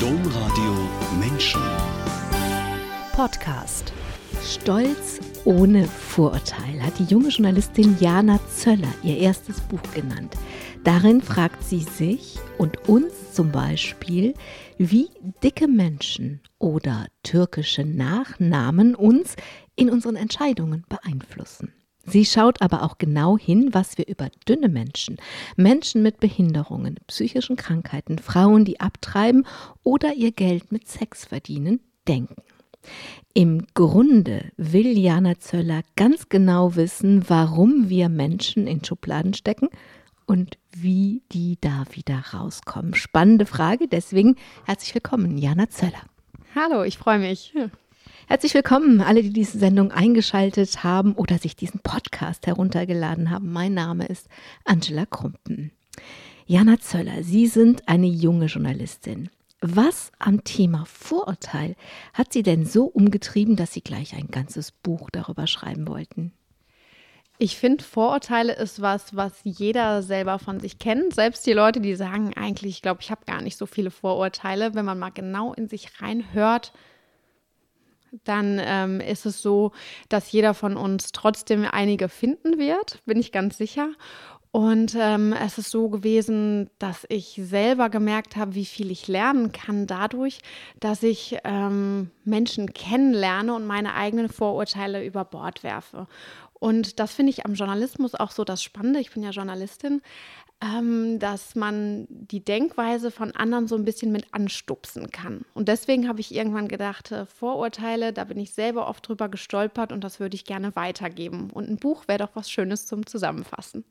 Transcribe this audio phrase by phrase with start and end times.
[0.00, 0.74] Domradio
[1.18, 1.60] Menschen.
[3.12, 3.94] Podcast.
[4.44, 10.34] Stolz ohne Vorurteil hat die junge Journalistin Jana Zöller ihr erstes Buch genannt.
[10.84, 14.34] Darin fragt sie sich und uns zum Beispiel,
[14.76, 15.08] wie
[15.42, 19.34] dicke Menschen oder türkische Nachnamen uns
[19.76, 21.72] in unseren Entscheidungen beeinflussen.
[22.06, 25.16] Sie schaut aber auch genau hin, was wir über dünne Menschen,
[25.56, 29.46] Menschen mit Behinderungen, psychischen Krankheiten, Frauen, die abtreiben
[29.82, 32.42] oder ihr Geld mit Sex verdienen, denken.
[33.34, 39.68] Im Grunde will Jana Zöller ganz genau wissen, warum wir Menschen in Schubladen stecken
[40.26, 42.94] und wie die da wieder rauskommen.
[42.94, 46.02] Spannende Frage, deswegen herzlich willkommen, Jana Zöller.
[46.54, 47.52] Hallo, ich freue mich.
[48.28, 53.52] Herzlich willkommen, alle, die diese Sendung eingeschaltet haben oder sich diesen Podcast heruntergeladen haben.
[53.52, 54.26] Mein Name ist
[54.64, 55.70] Angela Krumpen.
[56.44, 59.30] Jana Zöller, Sie sind eine junge Journalistin.
[59.60, 61.76] Was am Thema Vorurteil
[62.14, 66.32] hat Sie denn so umgetrieben, dass Sie gleich ein ganzes Buch darüber schreiben wollten?
[67.38, 71.14] Ich finde, Vorurteile ist was, was jeder selber von sich kennt.
[71.14, 74.74] Selbst die Leute, die sagen, eigentlich, ich glaube, ich habe gar nicht so viele Vorurteile.
[74.74, 76.72] Wenn man mal genau in sich reinhört,
[78.24, 79.72] dann ähm, ist es so,
[80.08, 83.88] dass jeder von uns trotzdem einige finden wird, bin ich ganz sicher.
[84.56, 89.52] Und ähm, es ist so gewesen, dass ich selber gemerkt habe, wie viel ich lernen
[89.52, 90.38] kann dadurch,
[90.80, 96.06] dass ich ähm, Menschen kennenlerne und meine eigenen Vorurteile über Bord werfe.
[96.58, 99.00] Und das finde ich am Journalismus auch so das Spannende.
[99.00, 100.00] Ich bin ja Journalistin,
[100.62, 105.44] ähm, dass man die Denkweise von anderen so ein bisschen mit anstupsen kann.
[105.52, 109.92] Und deswegen habe ich irgendwann gedacht, äh, Vorurteile, da bin ich selber oft drüber gestolpert
[109.92, 111.50] und das würde ich gerne weitergeben.
[111.50, 113.84] Und ein Buch wäre doch was Schönes zum Zusammenfassen.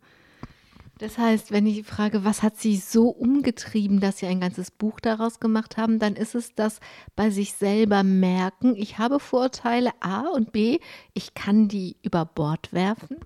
[0.98, 5.02] Das heißt, wenn ich frage, was hat Sie so umgetrieben, dass Sie ein ganzes Buch
[5.02, 6.80] daraus gemacht haben, dann ist es das
[7.18, 10.80] bei sich selber merken, ich habe Vorurteile A und B,
[11.14, 13.18] ich kann die über Bord werfen.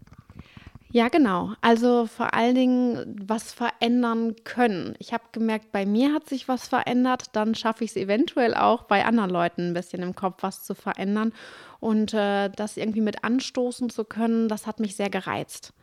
[0.91, 1.53] Ja, genau.
[1.61, 4.95] Also vor allen Dingen was verändern können.
[4.97, 8.83] Ich habe gemerkt, bei mir hat sich was verändert, dann schaffe ich es eventuell auch
[8.83, 11.31] bei anderen Leuten ein bisschen im Kopf was zu verändern.
[11.79, 15.73] Und äh, das irgendwie mit anstoßen zu können, das hat mich sehr gereizt.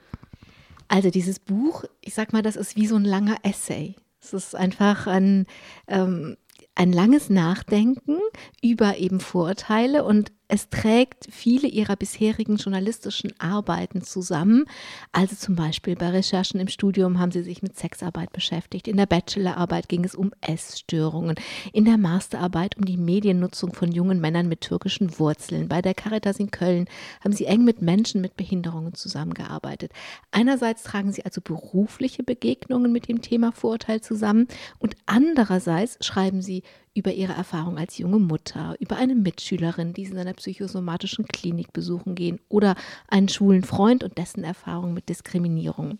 [0.88, 3.96] Also dieses Buch, ich sag mal, das ist wie so ein langer Essay.
[4.20, 5.46] Es ist einfach ein,
[5.88, 6.36] ähm,
[6.74, 8.18] ein langes Nachdenken
[8.62, 14.66] über eben Vorurteile und es trägt viele ihrer bisherigen journalistischen Arbeiten zusammen.
[15.10, 18.86] Also zum Beispiel bei Recherchen im Studium haben sie sich mit Sexarbeit beschäftigt.
[18.86, 21.34] In der Bachelorarbeit ging es um Essstörungen.
[21.72, 25.68] In der Masterarbeit um die Mediennutzung von jungen Männern mit türkischen Wurzeln.
[25.68, 26.86] Bei der Caritas in Köln
[27.24, 29.90] haben sie eng mit Menschen mit Behinderungen zusammengearbeitet.
[30.30, 34.46] Einerseits tragen sie also berufliche Begegnungen mit dem Thema Vorurteil zusammen
[34.78, 36.62] und andererseits schreiben sie
[36.96, 41.72] über ihre Erfahrung als junge Mutter, über eine Mitschülerin, die sie in einer psychosomatischen Klinik
[41.72, 42.74] besuchen gehen oder
[43.08, 45.98] einen schwulen Freund und dessen Erfahrung mit Diskriminierung.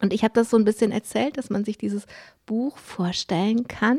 [0.00, 2.06] Und ich habe das so ein bisschen erzählt, dass man sich dieses
[2.46, 3.98] Buch vorstellen kann.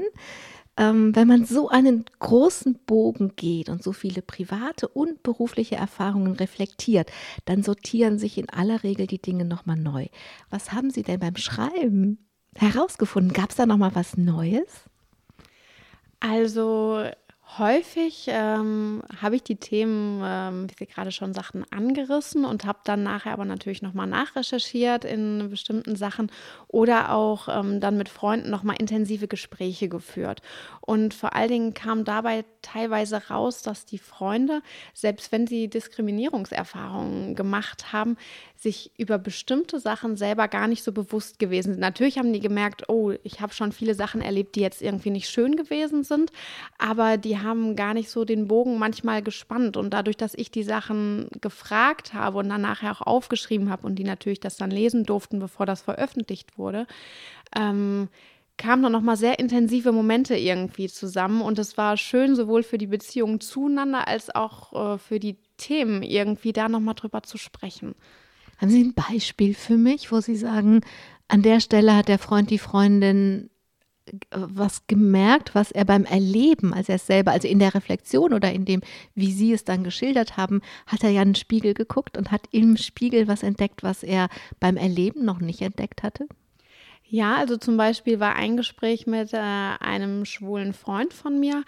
[0.78, 6.34] Ähm, wenn man so einen großen Bogen geht und so viele private und berufliche Erfahrungen
[6.34, 7.12] reflektiert,
[7.46, 10.08] dann sortieren sich in aller Regel die Dinge nochmal neu.
[10.50, 13.34] Was haben Sie denn beim Schreiben herausgefunden?
[13.34, 14.86] Gab es da nochmal was Neues?
[16.22, 17.12] Also
[17.58, 22.80] häufig ähm, habe ich die Themen, ähm, wie Sie gerade schon sagten, angerissen und habe
[22.84, 26.32] dann nachher aber natürlich nochmal nachrecherchiert in bestimmten Sachen
[26.68, 30.42] oder auch ähm, dann mit Freunden nochmal intensive Gespräche geführt.
[30.82, 34.62] Und vor allen Dingen kam dabei teilweise raus, dass die Freunde,
[34.94, 38.18] selbst wenn sie Diskriminierungserfahrungen gemacht haben,
[38.56, 41.80] sich über bestimmte Sachen selber gar nicht so bewusst gewesen sind.
[41.80, 45.30] Natürlich haben die gemerkt, oh, ich habe schon viele Sachen erlebt, die jetzt irgendwie nicht
[45.30, 46.32] schön gewesen sind,
[46.78, 49.78] aber die haben gar nicht so den Bogen manchmal gespannt.
[49.78, 53.96] Und dadurch, dass ich die Sachen gefragt habe und dann nachher auch aufgeschrieben habe und
[53.96, 56.88] die natürlich das dann lesen durften, bevor das veröffentlicht wurde,
[57.56, 58.10] ähm,
[58.58, 61.42] kamen dann nochmal sehr intensive Momente irgendwie zusammen.
[61.42, 66.04] Und es war schön, sowohl für die Beziehungen zueinander als auch äh, für die Themen
[66.04, 67.96] irgendwie da nochmal drüber zu sprechen.
[68.58, 70.82] Haben Sie ein Beispiel für mich, wo Sie sagen,
[71.28, 73.51] an der Stelle hat der Freund, die Freundin
[74.32, 78.52] was gemerkt, was er beim Erleben, als er es selber, also in der Reflexion oder
[78.52, 78.82] in dem,
[79.16, 82.78] wie Sie es dann geschildert haben, hat er ja einen Spiegel geguckt und hat im
[82.78, 84.30] Spiegel was entdeckt, was er
[84.60, 86.28] beim Erleben noch nicht entdeckt hatte?
[87.12, 91.66] Ja, also zum Beispiel war ein Gespräch mit äh, einem schwulen Freund von mir,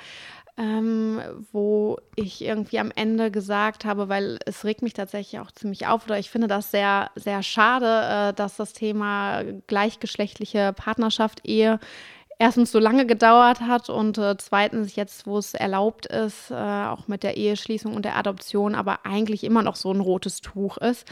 [0.55, 1.19] ähm,
[1.51, 6.05] wo ich irgendwie am Ende gesagt habe, weil es regt mich tatsächlich auch ziemlich auf
[6.05, 11.79] oder ich finde das sehr, sehr schade, äh, dass das Thema gleichgeschlechtliche Partnerschaft, Ehe
[12.39, 17.07] erstens so lange gedauert hat und äh, zweitens jetzt, wo es erlaubt ist, äh, auch
[17.07, 21.07] mit der Eheschließung und der Adoption, aber eigentlich immer noch so ein rotes Tuch ist.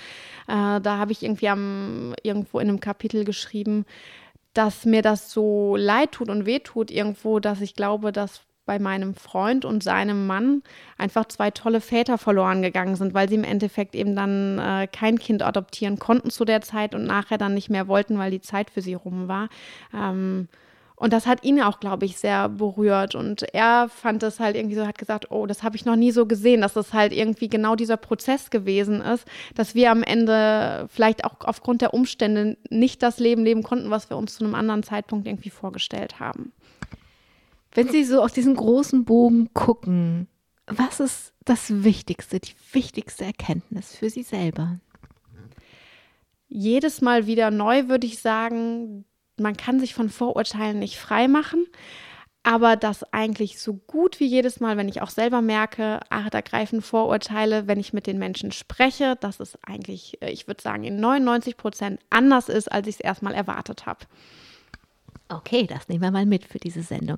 [0.48, 3.86] Äh, da habe ich irgendwie am, irgendwo in einem Kapitel geschrieben,
[4.54, 9.16] dass mir das so leid tut und wehtut irgendwo, dass ich glaube, dass bei meinem
[9.16, 10.62] Freund und seinem Mann
[10.98, 15.18] einfach zwei tolle Väter verloren gegangen sind, weil sie im Endeffekt eben dann äh, kein
[15.18, 18.70] Kind adoptieren konnten zu der Zeit und nachher dann nicht mehr wollten, weil die Zeit
[18.70, 19.50] für sie rum war.
[19.94, 20.48] Ähm,
[21.02, 23.16] und das hat ihn auch, glaube ich, sehr berührt.
[23.16, 26.12] Und er fand es halt irgendwie so, hat gesagt, oh, das habe ich noch nie
[26.12, 29.26] so gesehen, dass es halt irgendwie genau dieser Prozess gewesen ist,
[29.56, 34.12] dass wir am Ende vielleicht auch aufgrund der Umstände nicht das Leben leben konnten, was
[34.12, 36.52] wir uns zu einem anderen Zeitpunkt irgendwie vorgestellt haben.
[37.74, 40.28] Wenn Sie so auf diesen großen Bogen gucken,
[40.68, 44.80] was ist das Wichtigste, die wichtigste Erkenntnis für Sie selber?
[46.48, 49.04] Jedes Mal wieder neu würde ich sagen,
[49.42, 51.66] man kann sich von Vorurteilen nicht frei machen,
[52.44, 56.42] aber das eigentlich so gut wie jedes Mal, wenn ich auch selber merke, ach, da
[56.42, 60.84] greifen Vorurteile, wenn ich mit den Menschen spreche, dass es eigentlich, äh, ich würde sagen,
[60.84, 64.06] in 99 Prozent anders ist, als ich es erstmal erwartet habe.
[65.30, 67.18] Okay, das nehmen wir mal mit für diese Sendung.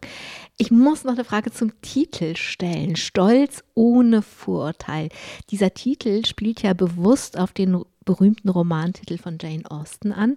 [0.57, 2.95] Ich muss noch eine Frage zum Titel stellen.
[2.95, 5.09] Stolz ohne Vorurteil.
[5.49, 10.35] Dieser Titel spielt ja bewusst auf den berühmten Romantitel von Jane Austen an.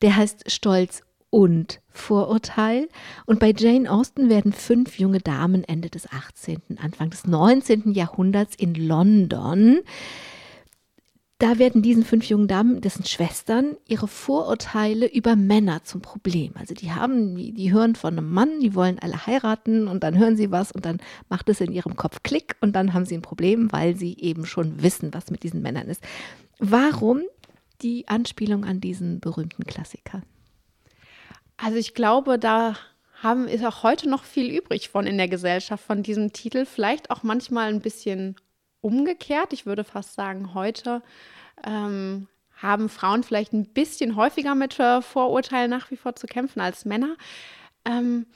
[0.00, 1.02] Der heißt Stolz
[1.32, 2.88] und Vorurteil.
[3.26, 7.92] Und bei Jane Austen werden fünf junge Damen Ende des 18., Anfang des 19.
[7.92, 9.80] Jahrhunderts in London
[11.42, 16.52] da werden diesen fünf jungen Damen, dessen Schwestern, ihre Vorurteile über Männer zum Problem.
[16.54, 20.36] Also die haben, die hören von einem Mann, die wollen alle heiraten und dann hören
[20.36, 20.98] sie was und dann
[21.28, 24.46] macht es in ihrem Kopf Klick und dann haben sie ein Problem, weil sie eben
[24.46, 26.04] schon wissen, was mit diesen Männern ist.
[26.60, 27.22] Warum
[27.80, 30.22] die Anspielung an diesen berühmten Klassiker?
[31.64, 32.74] Also ich glaube, da
[33.22, 36.66] haben, ist auch heute noch viel übrig von in der Gesellschaft, von diesem Titel.
[36.66, 38.34] Vielleicht auch manchmal ein bisschen
[38.80, 39.52] umgekehrt.
[39.52, 41.02] Ich würde fast sagen, heute
[41.64, 42.26] ähm,
[42.56, 46.84] haben Frauen vielleicht ein bisschen häufiger mit äh, Vorurteilen nach wie vor zu kämpfen als
[46.84, 47.16] Männer.
[47.84, 48.26] Ähm,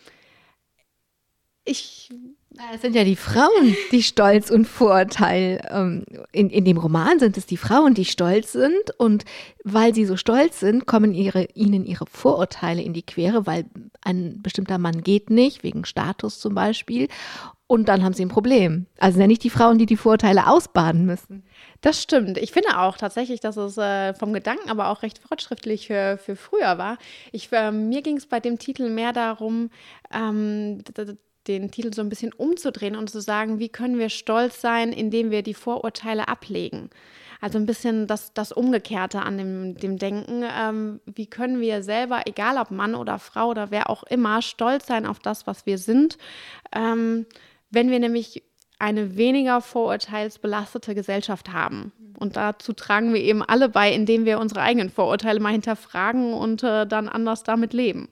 [1.67, 2.11] ich
[2.75, 5.61] es sind ja die Frauen, die Stolz und Vorurteil.
[5.71, 8.99] Ähm, in, in dem Roman sind es die Frauen, die stolz sind.
[8.99, 9.25] Und
[9.63, 13.67] weil sie so stolz sind, kommen ihre, ihnen ihre Vorurteile in die Quere, weil
[14.03, 17.09] ein bestimmter Mann geht nicht, wegen Status zum Beispiel.
[17.67, 18.87] Und dann haben sie ein Problem.
[18.99, 21.43] Also sind ja nicht die Frauen, die die Vorurteile ausbaden müssen.
[21.81, 22.39] Das stimmt.
[22.39, 26.37] Ich finde auch tatsächlich, dass es äh, vom Gedanken aber auch recht fortschrittlich für, für
[26.37, 26.97] früher war.
[27.33, 29.71] Ich, äh, mir ging es bei dem Titel mehr darum,
[30.13, 30.83] ähm,
[31.49, 35.31] den Titel so ein bisschen umzudrehen und zu sagen, wie können wir stolz sein, indem
[35.31, 36.91] wir die Vorurteile ablegen.
[37.41, 40.43] Also ein bisschen das, das Umgekehrte an dem, dem Denken.
[40.43, 44.87] Ähm, wie können wir selber, egal ob Mann oder Frau oder wer auch immer, stolz
[44.87, 46.19] sein auf das, was wir sind,
[46.73, 47.27] ähm,
[47.71, 48.43] wenn wir nämlich
[48.79, 51.93] eine weniger vorurteilsbelastete Gesellschaft haben.
[52.19, 56.63] Und dazu tragen wir eben alle bei, indem wir unsere eigenen Vorurteile mal hinterfragen und
[56.63, 58.09] äh, dann anders damit leben.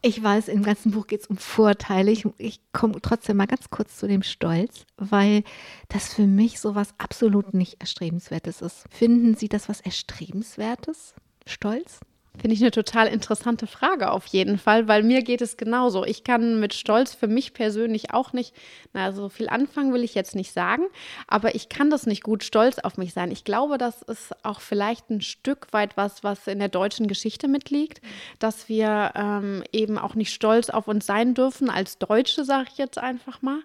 [0.00, 2.12] Ich weiß, im ganzen Buch geht es um Vorteile.
[2.12, 5.42] Ich, ich komme trotzdem mal ganz kurz zu dem Stolz, weil
[5.88, 8.84] das für mich so was absolut nicht Erstrebenswertes ist.
[8.90, 11.14] Finden Sie das was Erstrebenswertes?
[11.46, 12.00] Stolz?
[12.40, 16.04] Finde ich eine total interessante Frage auf jeden Fall, weil mir geht es genauso.
[16.04, 18.54] Ich kann mit Stolz für mich persönlich auch nicht,
[18.92, 20.84] na, so viel anfangen will ich jetzt nicht sagen,
[21.26, 23.32] aber ich kann das nicht gut stolz auf mich sein.
[23.32, 27.48] Ich glaube, das ist auch vielleicht ein Stück weit was, was in der deutschen Geschichte
[27.48, 28.00] mitliegt,
[28.38, 32.78] dass wir ähm, eben auch nicht stolz auf uns sein dürfen als Deutsche, sage ich
[32.78, 33.60] jetzt einfach mal.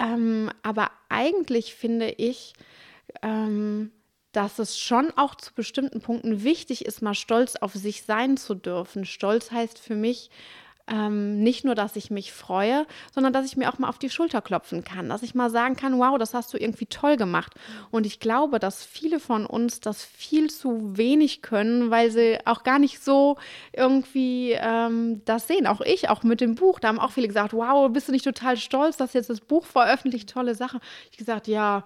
[0.00, 2.54] Ähm, aber eigentlich finde ich,
[3.22, 3.92] ähm,
[4.32, 8.54] dass es schon auch zu bestimmten Punkten wichtig ist, mal stolz auf sich sein zu
[8.54, 9.04] dürfen.
[9.04, 10.30] Stolz heißt für mich
[10.88, 14.10] ähm, nicht nur, dass ich mich freue, sondern dass ich mir auch mal auf die
[14.10, 17.54] Schulter klopfen kann, dass ich mal sagen kann, wow, das hast du irgendwie toll gemacht.
[17.90, 22.62] Und ich glaube, dass viele von uns das viel zu wenig können, weil sie auch
[22.64, 23.36] gar nicht so
[23.72, 25.66] irgendwie ähm, das sehen.
[25.66, 28.24] Auch ich, auch mit dem Buch, da haben auch viele gesagt, wow, bist du nicht
[28.24, 30.80] total stolz, dass jetzt das Buch veröffentlicht, tolle Sache.
[31.10, 31.84] Ich gesagt, ja,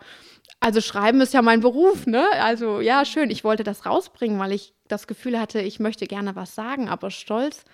[0.60, 2.26] also schreiben ist ja mein Beruf, ne?
[2.40, 3.30] Also ja, schön.
[3.30, 7.10] Ich wollte das rausbringen, weil ich das Gefühl hatte, ich möchte gerne was sagen, aber
[7.10, 7.64] stolz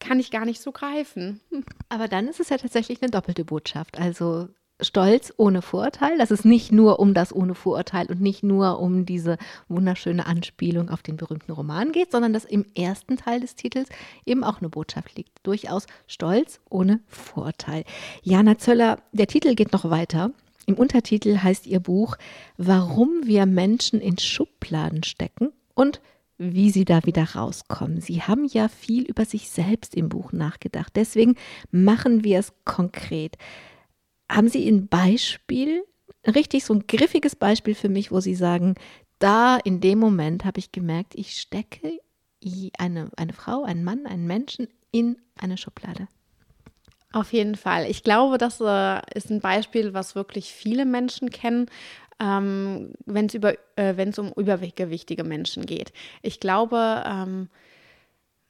[0.00, 1.40] kann ich gar nicht so greifen.
[1.88, 3.98] Aber dann ist es ja tatsächlich eine doppelte Botschaft.
[3.98, 4.48] Also
[4.82, 9.04] Stolz ohne Vorurteil, dass es nicht nur um das ohne Vorurteil und nicht nur um
[9.04, 9.36] diese
[9.68, 13.88] wunderschöne Anspielung auf den berühmten Roman geht, sondern dass im ersten Teil des Titels
[14.24, 15.30] eben auch eine Botschaft liegt.
[15.42, 17.84] Durchaus Stolz ohne Vorurteil.
[18.22, 20.30] Jana Zöller, der Titel geht noch weiter.
[20.66, 22.16] Im Untertitel heißt ihr Buch
[22.56, 26.00] Warum wir Menschen in Schubladen stecken und
[26.42, 28.00] wie sie da wieder rauskommen.
[28.00, 30.96] Sie haben ja viel über sich selbst im Buch nachgedacht.
[30.96, 31.36] Deswegen
[31.70, 33.36] machen wir es konkret.
[34.30, 35.84] Haben Sie ein Beispiel,
[36.26, 38.76] richtig so ein griffiges Beispiel für mich, wo Sie sagen,
[39.18, 42.00] da in dem Moment habe ich gemerkt, ich stecke
[42.78, 46.08] eine, eine Frau, einen Mann, einen Menschen in eine Schublade.
[47.12, 47.90] Auf jeden Fall.
[47.90, 51.66] Ich glaube, das äh, ist ein Beispiel, was wirklich viele Menschen kennen,
[52.20, 55.92] ähm, wenn es äh, um übergewichtige Menschen geht.
[56.22, 57.48] Ich glaube, ähm,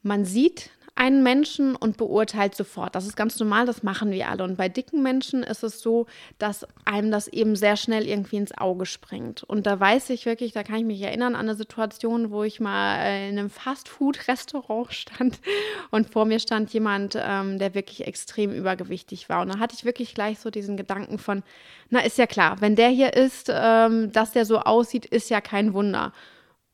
[0.01, 2.95] man sieht einen Menschen und beurteilt sofort.
[2.95, 4.43] Das ist ganz normal, das machen wir alle.
[4.43, 6.05] Und bei dicken Menschen ist es so,
[6.37, 9.43] dass einem das eben sehr schnell irgendwie ins Auge springt.
[9.43, 12.59] Und da weiß ich wirklich, da kann ich mich erinnern an eine Situation, wo ich
[12.59, 15.39] mal in einem Fastfood-Restaurant stand
[15.91, 19.41] und vor mir stand jemand, ähm, der wirklich extrem übergewichtig war.
[19.41, 21.43] Und da hatte ich wirklich gleich so diesen Gedanken von,
[21.89, 25.41] na ist ja klar, wenn der hier ist, ähm, dass der so aussieht, ist ja
[25.41, 26.11] kein Wunder.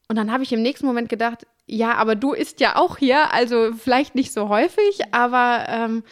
[0.07, 3.33] Und dann habe ich im nächsten Moment gedacht, ja, aber du isst ja auch hier,
[3.33, 6.03] also vielleicht nicht so häufig, aber ähm,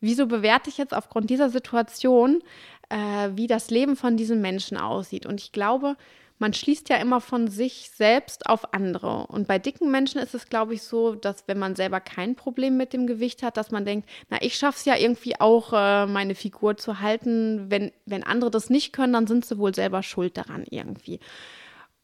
[0.00, 2.42] wieso bewerte ich jetzt aufgrund dieser Situation,
[2.90, 5.24] äh, wie das Leben von diesen Menschen aussieht?
[5.24, 5.96] Und ich glaube,
[6.38, 9.26] man schließt ja immer von sich selbst auf andere.
[9.26, 12.76] Und bei dicken Menschen ist es, glaube ich, so, dass wenn man selber kein Problem
[12.76, 16.06] mit dem Gewicht hat, dass man denkt, na, ich schaffe es ja irgendwie auch, äh,
[16.06, 17.70] meine Figur zu halten.
[17.70, 21.18] Wenn, wenn andere das nicht können, dann sind sie wohl selber schuld daran irgendwie.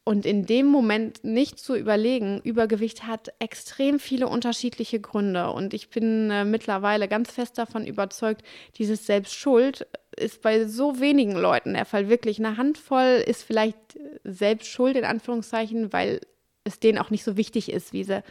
[0.07, 5.49] Und in dem Moment nicht zu überlegen, Übergewicht hat extrem viele unterschiedliche Gründe.
[5.49, 8.43] Und ich bin äh, mittlerweile ganz fest davon überzeugt,
[8.77, 12.07] dieses Selbstschuld ist bei so wenigen Leuten der Fall.
[12.07, 13.77] Wirklich eine Handvoll ist vielleicht
[14.23, 16.21] Selbstschuld in Anführungszeichen, weil
[16.65, 18.23] es denen auch nicht so wichtig ist, wie sie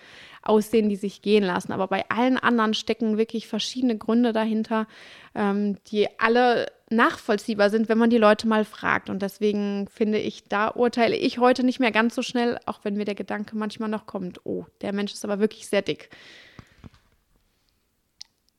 [0.42, 1.72] aussehen, die sich gehen lassen.
[1.72, 4.86] Aber bei allen anderen stecken wirklich verschiedene Gründe dahinter,
[5.34, 9.10] ähm, die alle nachvollziehbar sind, wenn man die Leute mal fragt.
[9.10, 12.94] Und deswegen finde ich, da urteile ich heute nicht mehr ganz so schnell, auch wenn
[12.94, 16.10] mir der Gedanke manchmal noch kommt, oh, der Mensch ist aber wirklich sehr dick.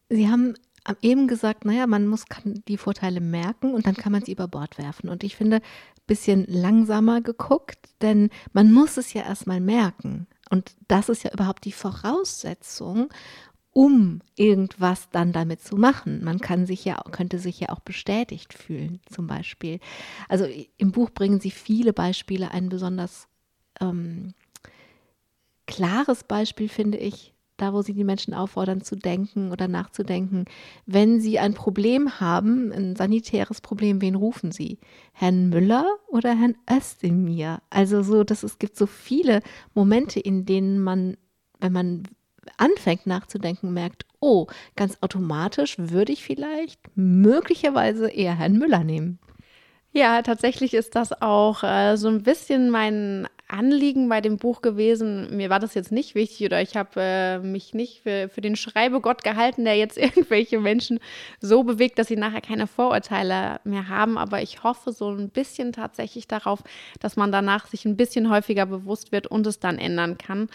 [0.09, 0.53] Sie haben
[1.01, 2.25] eben gesagt, naja, man muss
[2.67, 5.09] die Vorteile merken und dann kann man sie über Bord werfen.
[5.09, 10.27] Und ich finde, ein bisschen langsamer geguckt, denn man muss es ja erstmal merken.
[10.51, 13.09] Und das ist ja überhaupt die Voraussetzung,
[13.75, 16.23] um irgendwas dann damit zu machen.
[16.23, 19.81] Man kann sich ja, könnte sich ja auch bestätigt fühlen, zum Beispiel.
[20.29, 22.51] Also im Buch bringen Sie viele Beispiele.
[22.51, 23.27] Ein besonders
[23.81, 24.33] ähm,
[25.67, 30.45] klares Beispiel finde ich, da wo Sie die Menschen auffordern zu denken oder nachzudenken.
[30.85, 34.79] Wenn Sie ein Problem haben, ein sanitäres Problem, wen rufen Sie?
[35.11, 37.61] Herrn Müller oder Herrn Özdemir?
[37.69, 39.41] Also so, dass es gibt so viele
[39.73, 41.17] Momente, in denen man,
[41.59, 42.03] wenn man
[42.57, 49.19] anfängt nachzudenken, merkt, oh, ganz automatisch würde ich vielleicht möglicherweise eher Herrn Müller nehmen.
[49.95, 55.37] Ja, tatsächlich ist das auch äh, so ein bisschen mein Anliegen bei dem Buch gewesen.
[55.37, 58.57] Mir war das jetzt nicht wichtig oder ich habe äh, mich nicht für, für den
[58.57, 60.99] Schreibegott gehalten, der jetzt irgendwelche Menschen
[61.39, 64.17] so bewegt, dass sie nachher keine Vorurteile mehr haben.
[64.17, 66.61] Aber ich hoffe so ein bisschen tatsächlich darauf,
[66.99, 70.49] dass man danach sich ein bisschen häufiger bewusst wird und es dann ändern kann.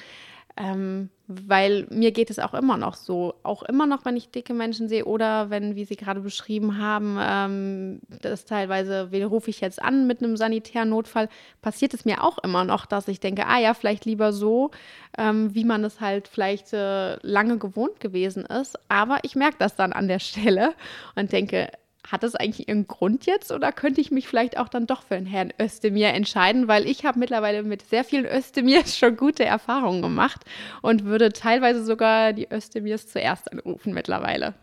[0.59, 3.34] Ähm, weil mir geht es auch immer noch so.
[3.44, 7.18] Auch immer noch, wenn ich dicke Menschen sehe oder wenn, wie Sie gerade beschrieben haben,
[7.20, 11.28] ähm, das teilweise, wen rufe ich jetzt an mit einem sanitären Notfall,
[11.62, 14.72] passiert es mir auch immer noch, dass ich denke, ah ja, vielleicht lieber so,
[15.16, 18.76] ähm, wie man es halt vielleicht äh, lange gewohnt gewesen ist.
[18.88, 20.75] Aber ich merke das dann an der Stelle
[21.14, 21.70] und denke,
[22.09, 25.14] hat das eigentlich ihren Grund jetzt oder könnte ich mich vielleicht auch dann doch für
[25.14, 30.02] den Herrn Özdemir entscheiden, weil ich habe mittlerweile mit sehr vielen Özdemirs schon gute Erfahrungen
[30.02, 30.45] gemacht
[30.83, 34.54] und würde teilweise sogar die Özdemirs zuerst anrufen mittlerweile.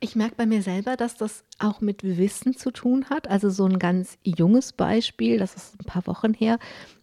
[0.00, 3.28] Ich merke bei mir selber, dass das auch mit Wissen zu tun hat.
[3.28, 6.58] Also so ein ganz junges Beispiel, das ist ein paar Wochen her,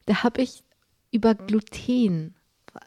[0.06, 0.64] da habe ich
[1.12, 2.36] über Gluten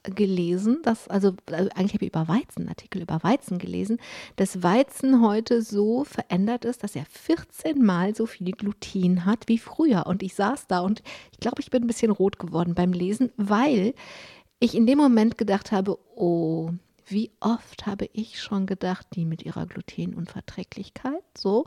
[0.02, 3.99] gelesen, dass, also, also eigentlich habe ich über Weizen, Artikel über Weizen gelesen,
[4.37, 9.59] dass Weizen heute so verändert ist, dass er 14 Mal so viel Gluten hat wie
[9.59, 10.07] früher.
[10.07, 11.02] Und ich saß da und
[11.33, 13.95] ich glaube, ich bin ein bisschen rot geworden beim Lesen, weil
[14.61, 16.71] ich in dem Moment gedacht habe, oh,
[17.11, 21.65] wie oft habe ich schon gedacht, die mit ihrer Glutenunverträglichkeit, so,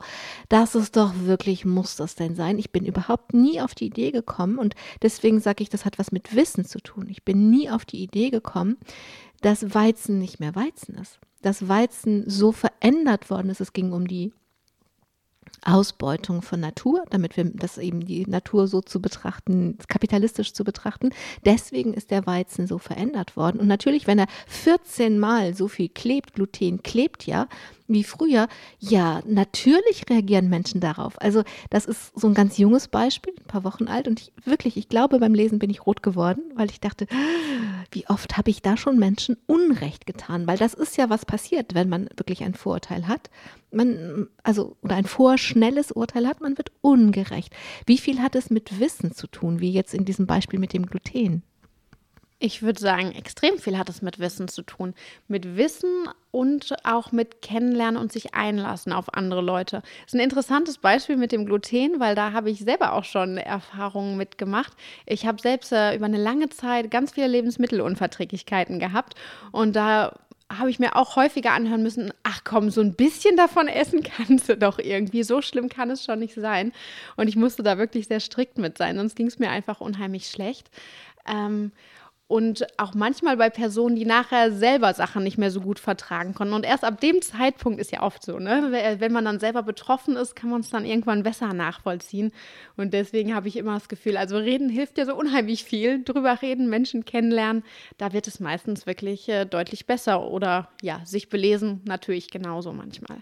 [0.48, 2.58] das ist doch wirklich, muss das denn sein?
[2.58, 6.12] Ich bin überhaupt nie auf die Idee gekommen und deswegen sage ich, das hat was
[6.12, 7.06] mit Wissen zu tun.
[7.08, 8.76] Ich bin nie auf die Idee gekommen,
[9.40, 11.18] dass Weizen nicht mehr Weizen ist.
[11.42, 13.60] Dass Weizen so verändert worden ist.
[13.60, 14.32] Es ging um die
[15.64, 21.10] Ausbeutung von Natur, damit wir das eben die Natur so zu betrachten, kapitalistisch zu betrachten.
[21.44, 23.60] Deswegen ist der Weizen so verändert worden.
[23.60, 27.48] Und natürlich, wenn er 14 Mal so viel klebt, Gluten klebt ja,
[27.86, 28.48] wie früher,
[28.78, 31.20] ja, natürlich reagieren Menschen darauf.
[31.20, 34.08] Also das ist so ein ganz junges Beispiel, ein paar Wochen alt.
[34.08, 37.06] Und ich, wirklich, ich glaube, beim Lesen bin ich rot geworden, weil ich dachte,
[37.90, 40.46] wie oft habe ich da schon Menschen Unrecht getan?
[40.46, 43.30] Weil das ist ja was passiert, wenn man wirklich ein Vorurteil hat.
[43.70, 47.54] Man, also, oder ein vorschnelles Urteil hat, man wird ungerecht.
[47.86, 50.86] Wie viel hat es mit Wissen zu tun, wie jetzt in diesem Beispiel mit dem
[50.86, 51.42] Gluten?
[52.44, 54.94] Ich würde sagen, extrem viel hat es mit Wissen zu tun.
[55.28, 59.76] Mit Wissen und auch mit Kennenlernen und sich einlassen auf andere Leute.
[59.82, 63.36] Das ist ein interessantes Beispiel mit dem Gluten, weil da habe ich selber auch schon
[63.36, 64.72] Erfahrungen mitgemacht.
[65.06, 69.14] Ich habe selbst äh, über eine lange Zeit ganz viele Lebensmittelunverträglichkeiten gehabt
[69.52, 70.12] und da
[70.50, 74.48] habe ich mir auch häufiger anhören müssen, ach komm, so ein bisschen davon essen kannst
[74.48, 75.22] du doch irgendwie.
[75.22, 76.72] So schlimm kann es schon nicht sein.
[77.16, 80.26] Und ich musste da wirklich sehr strikt mit sein, sonst ging es mir einfach unheimlich
[80.26, 80.70] schlecht.
[81.24, 81.70] Ähm,
[82.32, 86.54] und auch manchmal bei Personen, die nachher selber Sachen nicht mehr so gut vertragen konnten.
[86.54, 88.96] Und erst ab dem Zeitpunkt ist ja oft so, ne?
[89.00, 92.32] wenn man dann selber betroffen ist, kann man es dann irgendwann besser nachvollziehen.
[92.78, 96.02] Und deswegen habe ich immer das Gefühl, also reden hilft ja so unheimlich viel.
[96.04, 97.64] Drüber reden, Menschen kennenlernen,
[97.98, 100.22] da wird es meistens wirklich äh, deutlich besser.
[100.22, 103.18] Oder ja, sich belesen natürlich genauso manchmal.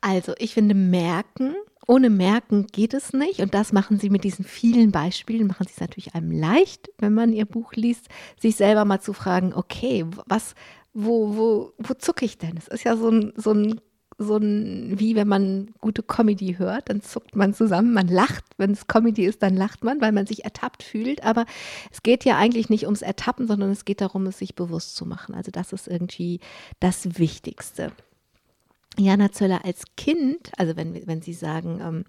[0.00, 1.56] Also ich finde, merken
[1.88, 3.40] ohne Merken geht es nicht.
[3.40, 7.14] Und das machen sie mit diesen vielen Beispielen, machen sie es natürlich einem leicht, wenn
[7.14, 10.54] man ihr Buch liest, sich selber mal zu fragen, okay, was,
[10.92, 12.56] wo, wo, wo zucke ich denn?
[12.58, 13.80] Es ist ja so ein, so ein
[14.20, 18.44] so ein, wie wenn man gute Comedy hört, dann zuckt man zusammen, man lacht.
[18.56, 21.22] Wenn es Comedy ist, dann lacht man, weil man sich ertappt fühlt.
[21.22, 21.46] Aber
[21.92, 25.06] es geht ja eigentlich nicht ums Ertappen, sondern es geht darum, es sich bewusst zu
[25.06, 25.36] machen.
[25.36, 26.40] Also das ist irgendwie
[26.80, 27.92] das Wichtigste.
[28.98, 32.04] Jana Zöller als Kind, also wenn, wenn Sie sagen, ähm,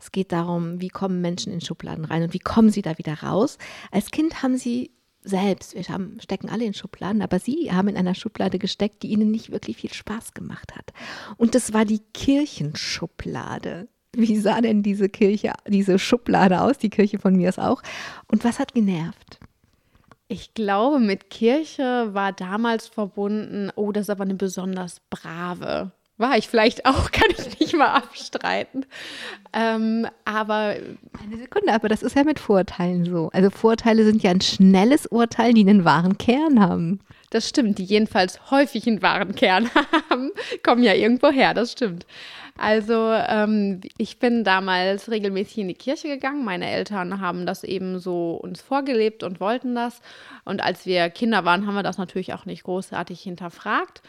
[0.00, 3.14] es geht darum, wie kommen Menschen in Schubladen rein und wie kommen sie da wieder
[3.14, 3.58] raus.
[3.90, 4.92] Als Kind haben Sie
[5.22, 9.08] selbst, wir haben, stecken alle in Schubladen, aber Sie haben in einer Schublade gesteckt, die
[9.08, 10.92] Ihnen nicht wirklich viel Spaß gemacht hat.
[11.36, 13.88] Und das war die Kirchenschublade.
[14.14, 16.78] Wie sah denn diese Kirche, diese Schublade aus?
[16.78, 17.82] Die Kirche von mir ist auch.
[18.28, 19.40] Und was hat genervt?
[20.28, 26.36] Ich glaube, mit Kirche war damals verbunden, oh, das ist aber eine besonders brave war
[26.36, 28.84] ich vielleicht auch, kann ich nicht mal abstreiten.
[29.52, 30.76] Ähm, aber.
[31.22, 33.30] Eine Sekunde, aber das ist ja mit Vorurteilen so.
[33.32, 37.00] Also Vorurteile sind ja ein schnelles Urteil, die einen wahren Kern haben.
[37.30, 39.70] Das stimmt, die jedenfalls häufig einen wahren Kern
[40.10, 40.30] haben,
[40.62, 42.06] kommen ja irgendwo her, das stimmt.
[42.58, 46.44] Also ähm, ich bin damals regelmäßig in die Kirche gegangen.
[46.44, 50.00] Meine Eltern haben das eben so uns vorgelebt und wollten das.
[50.44, 54.02] Und als wir Kinder waren, haben wir das natürlich auch nicht großartig hinterfragt.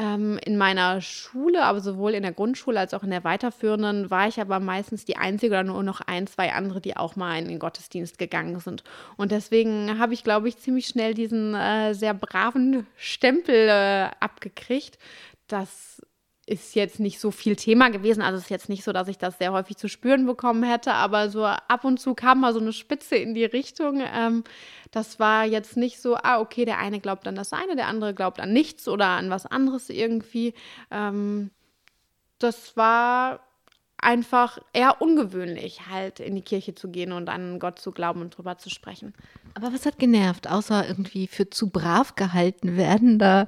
[0.00, 4.28] Ähm, in meiner Schule, aber sowohl in der Grundschule als auch in der weiterführenden, war
[4.28, 7.48] ich aber meistens die Einzige oder nur noch ein, zwei andere, die auch mal in
[7.48, 8.84] den Gottesdienst gegangen sind.
[9.16, 15.00] Und deswegen habe ich, glaube ich, ziemlich schnell diesen äh, sehr braven Stempel äh, abgekriegt,
[15.48, 16.00] dass
[16.48, 18.22] ist jetzt nicht so viel Thema gewesen.
[18.22, 20.94] Also es ist jetzt nicht so, dass ich das sehr häufig zu spüren bekommen hätte,
[20.94, 24.00] aber so ab und zu kam mal so eine Spitze in die Richtung.
[24.00, 24.44] Ähm,
[24.90, 28.14] das war jetzt nicht so, ah, okay, der eine glaubt an das eine, der andere
[28.14, 30.54] glaubt an nichts oder an was anderes irgendwie.
[30.90, 31.50] Ähm,
[32.38, 33.40] das war
[33.98, 38.36] einfach eher ungewöhnlich, halt in die Kirche zu gehen und an Gott zu glauben und
[38.36, 39.12] drüber zu sprechen.
[39.54, 43.18] Aber was hat genervt, außer irgendwie für zu brav gehalten werden?
[43.18, 43.44] Da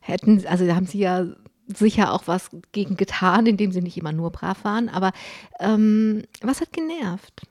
[0.00, 1.26] hätten, also da haben sie ja
[1.68, 4.88] sicher auch was gegen getan, indem sie nicht immer nur brav waren.
[4.88, 5.12] Aber
[5.60, 7.42] ähm, was hat genervt?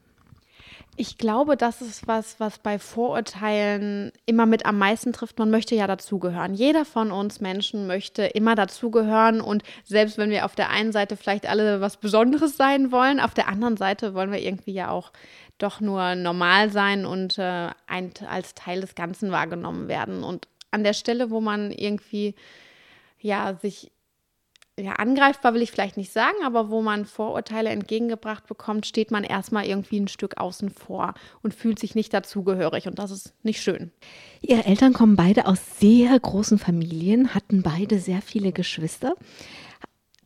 [0.99, 5.37] Ich glaube, das ist was, was bei Vorurteilen immer mit am meisten trifft.
[5.37, 6.55] Man möchte ja dazugehören.
[6.55, 9.39] Jeder von uns Menschen möchte immer dazugehören.
[9.39, 13.35] Und selbst wenn wir auf der einen Seite vielleicht alle was Besonderes sein wollen, auf
[13.35, 15.11] der anderen Seite wollen wir irgendwie ja auch
[15.59, 20.23] doch nur normal sein und äh, ein, als Teil des Ganzen wahrgenommen werden.
[20.23, 22.33] Und an der Stelle, wo man irgendwie
[23.19, 23.91] ja sich
[24.79, 29.23] ja, angreifbar will ich vielleicht nicht sagen, aber wo man Vorurteile entgegengebracht bekommt, steht man
[29.23, 33.61] erstmal irgendwie ein Stück außen vor und fühlt sich nicht dazugehörig und das ist nicht
[33.61, 33.91] schön.
[34.41, 39.15] Ihre Eltern kommen beide aus sehr großen Familien, hatten beide sehr viele Geschwister.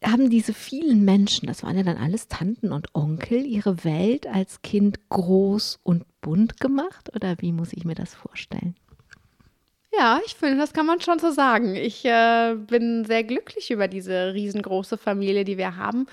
[0.04, 4.62] Haben diese vielen Menschen, das waren ja dann alles Tanten und Onkel, ihre Welt als
[4.64, 8.76] Kind groß und bunt gemacht oder wie muss ich mir das vorstellen?
[9.94, 11.76] Ja, ich finde, das kann man schon so sagen.
[11.76, 16.08] Ich äh, bin sehr glücklich über diese riesengroße Familie, die wir haben.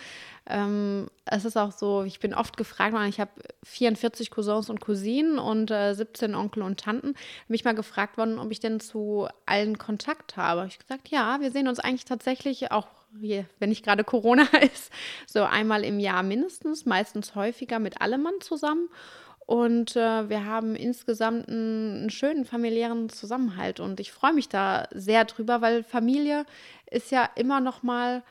[0.51, 3.31] Ähm, es ist auch so, ich bin oft gefragt worden, ich habe
[3.65, 7.15] 44 Cousins und Cousinen und äh, 17 Onkel und Tanten.
[7.47, 10.67] Mich mal gefragt worden, ob ich denn zu allen Kontakt habe.
[10.67, 14.91] Ich gesagt, ja, wir sehen uns eigentlich tatsächlich auch, wenn nicht gerade Corona ist,
[15.27, 18.89] so einmal im Jahr mindestens, meistens häufiger mit allem Mann zusammen.
[19.49, 23.81] Und äh, wir haben insgesamt einen, einen, schönen familiären Zusammenhalt.
[23.81, 26.45] Und ich freue mich da sehr drüber, weil Familie
[26.91, 28.23] ist ja immer noch mal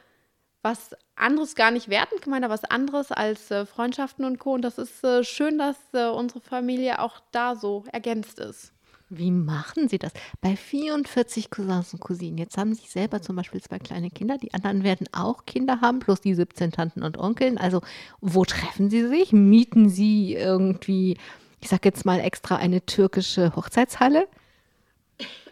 [0.62, 4.54] was anderes, gar nicht wertend gemeint, aber was anderes als äh, Freundschaften und Co.
[4.54, 8.77] Und das ist äh, schön, dass äh, unsere Familie auch da so ergänzt ist.
[9.10, 10.12] Wie machen Sie das?
[10.42, 12.38] Bei 44 Cousins und Cousinen.
[12.38, 14.38] Jetzt haben Sie selber zum Beispiel zwei kleine Kinder.
[14.38, 17.58] Die anderen werden auch Kinder haben, plus die 17 Tanten und Onkeln.
[17.58, 17.82] Also,
[18.20, 19.32] wo treffen Sie sich?
[19.32, 21.18] Mieten Sie irgendwie,
[21.62, 24.28] ich sag jetzt mal extra eine türkische Hochzeitshalle?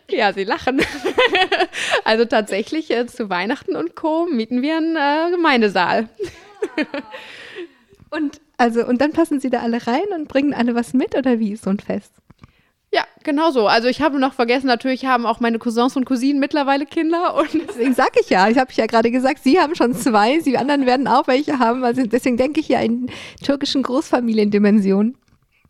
[0.09, 0.81] Ja, Sie lachen.
[2.03, 4.25] also tatsächlich äh, zu Weihnachten und Co.
[4.25, 6.09] mieten wir einen äh, Gemeindesaal.
[8.09, 11.39] und also und dann passen Sie da alle rein und bringen alle was mit oder
[11.39, 12.11] wie ist so ein Fest?
[12.95, 13.67] Ja, genau so.
[13.67, 17.35] Also ich habe noch vergessen, natürlich haben auch meine Cousins und Cousinen mittlerweile Kinder.
[17.35, 20.57] Und deswegen sage ich ja, ich habe ja gerade gesagt, Sie haben schon zwei, Sie
[20.57, 21.83] anderen werden auch welche haben.
[21.83, 23.11] Also deswegen denke ich ja in
[23.43, 25.17] türkischen Großfamiliendimensionen.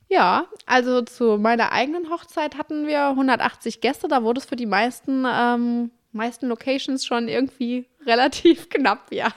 [0.07, 4.07] Ja, also zu meiner eigenen Hochzeit hatten wir 180 Gäste.
[4.07, 9.29] Da wurde es für die meisten, ähm, meisten Locations schon irgendwie relativ knapp, ja.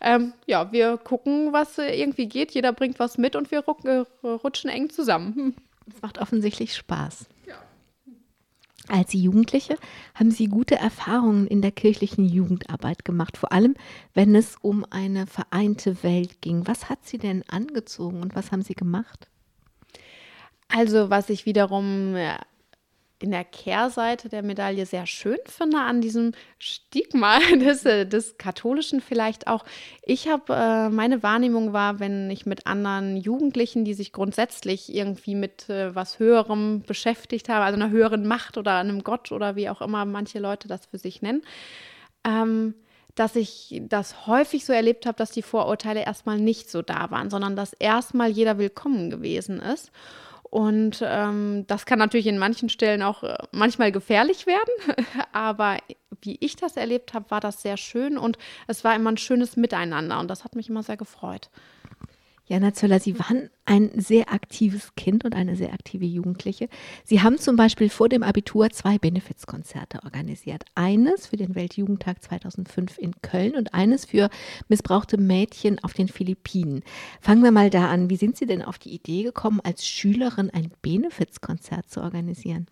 [0.00, 2.50] Ähm, ja, wir gucken, was irgendwie geht.
[2.50, 3.62] Jeder bringt was mit und wir
[4.24, 5.54] rutschen eng zusammen.
[5.86, 7.26] Das macht offensichtlich Spaß.
[8.88, 9.76] Als Jugendliche
[10.14, 13.74] haben Sie gute Erfahrungen in der kirchlichen Jugendarbeit gemacht, vor allem
[14.14, 16.66] wenn es um eine vereinte Welt ging.
[16.66, 19.28] Was hat Sie denn angezogen und was haben Sie gemacht?
[20.68, 22.14] Also, was ich wiederum
[23.22, 29.00] in der Kehrseite der Medaille sehr schön finde an diesem Stigma des, äh, des Katholischen
[29.00, 29.64] vielleicht auch.
[30.02, 35.34] Ich habe, äh, meine Wahrnehmung war, wenn ich mit anderen Jugendlichen, die sich grundsätzlich irgendwie
[35.34, 39.70] mit äh, was Höherem beschäftigt haben, also einer höheren Macht oder einem Gott oder wie
[39.70, 41.42] auch immer manche Leute das für sich nennen,
[42.24, 42.74] ähm,
[43.14, 47.30] dass ich das häufig so erlebt habe, dass die Vorurteile erstmal nicht so da waren,
[47.30, 49.90] sondern dass erstmal jeder willkommen gewesen ist.
[50.50, 54.96] Und ähm, das kann natürlich in manchen Stellen auch äh, manchmal gefährlich werden.
[55.32, 55.78] Aber
[56.22, 59.56] wie ich das erlebt habe, war das sehr schön und es war immer ein schönes
[59.56, 61.50] Miteinander und das hat mich immer sehr gefreut.
[62.48, 66.68] Jana Zöller, Sie waren ein sehr aktives Kind und eine sehr aktive Jugendliche.
[67.02, 70.64] Sie haben zum Beispiel vor dem Abitur zwei Benefizkonzerte organisiert.
[70.76, 74.30] Eines für den Weltjugendtag 2005 in Köln und eines für
[74.68, 76.84] missbrauchte Mädchen auf den Philippinen.
[77.20, 78.10] Fangen wir mal da an.
[78.10, 82.68] Wie sind Sie denn auf die Idee gekommen, als Schülerin ein Benefizkonzert zu organisieren?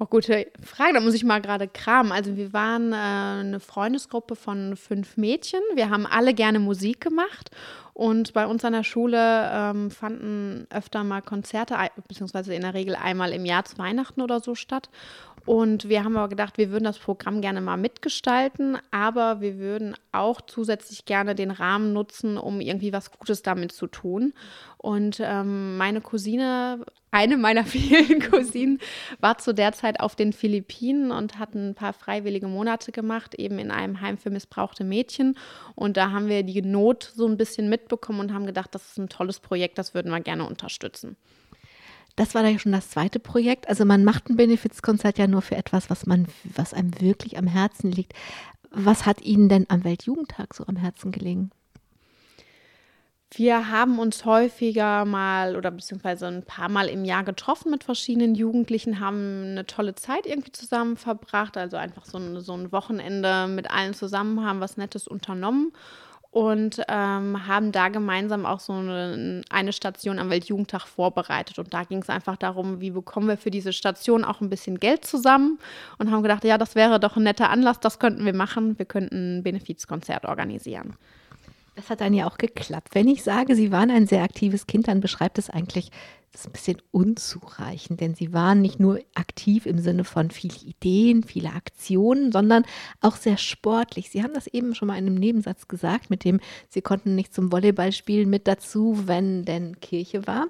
[0.00, 2.12] Oh, gute Frage, da muss ich mal gerade kramen.
[2.12, 5.60] Also wir waren äh, eine Freundesgruppe von fünf Mädchen.
[5.74, 7.50] Wir haben alle gerne Musik gemacht
[7.98, 11.74] und bei uns an der Schule ähm, fanden öfter mal Konzerte,
[12.06, 14.88] beziehungsweise in der Regel einmal im Jahr zu Weihnachten oder so statt.
[15.48, 19.94] Und wir haben aber gedacht, wir würden das Programm gerne mal mitgestalten, aber wir würden
[20.12, 24.34] auch zusätzlich gerne den Rahmen nutzen, um irgendwie was Gutes damit zu tun.
[24.76, 28.78] Und ähm, meine Cousine, eine meiner vielen Cousinen,
[29.20, 33.58] war zu der Zeit auf den Philippinen und hat ein paar freiwillige Monate gemacht, eben
[33.58, 35.34] in einem Heim für missbrauchte Mädchen.
[35.74, 38.98] Und da haben wir die Not so ein bisschen mitbekommen und haben gedacht, das ist
[38.98, 41.16] ein tolles Projekt, das würden wir gerne unterstützen.
[42.18, 43.68] Das war ja schon das zweite Projekt.
[43.68, 47.46] Also man macht ein Benefizkonzert ja nur für etwas, was man, was einem wirklich am
[47.46, 48.12] Herzen liegt.
[48.72, 51.52] Was hat Ihnen denn am Weltjugendtag so am Herzen gelegen?
[53.30, 58.34] Wir haben uns häufiger mal oder beziehungsweise ein paar Mal im Jahr getroffen mit verschiedenen
[58.34, 63.46] Jugendlichen, haben eine tolle Zeit irgendwie zusammen verbracht, also einfach so ein, so ein Wochenende
[63.46, 65.72] mit allen zusammen, haben was Nettes unternommen
[66.30, 71.58] und ähm, haben da gemeinsam auch so eine, eine, Station am Weltjugendtag vorbereitet.
[71.58, 74.78] Und da ging es einfach darum, wie bekommen wir für diese Station auch ein bisschen
[74.78, 75.58] Geld zusammen
[75.96, 78.78] und haben gedacht, ja, das wäre doch ein netter Anlass, das könnten wir machen.
[78.78, 80.96] Wir könnten ein Benefizkonzert organisieren.
[81.76, 82.88] Das hat dann ja auch geklappt.
[82.92, 85.90] Wenn ich sage, Sie waren ein sehr aktives Kind, dann beschreibt es eigentlich
[86.32, 91.22] das ein bisschen unzureichend, denn Sie waren nicht nur aktiv im Sinne von viele Ideen,
[91.22, 92.64] viele Aktionen, sondern
[93.00, 94.10] auch sehr sportlich.
[94.10, 97.34] Sie haben das eben schon mal in einem Nebensatz gesagt, mit dem Sie konnten nicht
[97.34, 100.46] zum Volleyballspielen mit dazu, wenn denn Kirche war.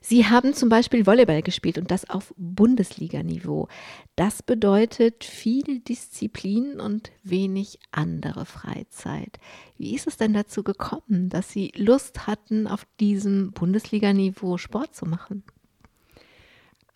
[0.00, 3.68] Sie haben zum Beispiel Volleyball gespielt und das auf Bundesliganiveau.
[4.16, 9.38] Das bedeutet viel Disziplin und wenig andere Freizeit.
[9.76, 15.06] Wie ist es denn dazu gekommen, dass Sie Lust hatten, auf diesem Bundesliganiveau Sport zu
[15.06, 15.42] machen?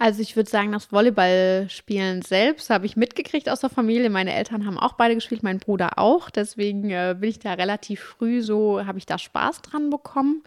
[0.02, 4.10] Also ich würde sagen, das Volleyballspielen selbst habe ich mitgekriegt aus der Familie.
[4.10, 6.28] Meine Eltern haben auch beide gespielt, mein Bruder auch.
[6.28, 10.42] Deswegen äh, bin ich da relativ früh so, habe ich da Spaß dran bekommen.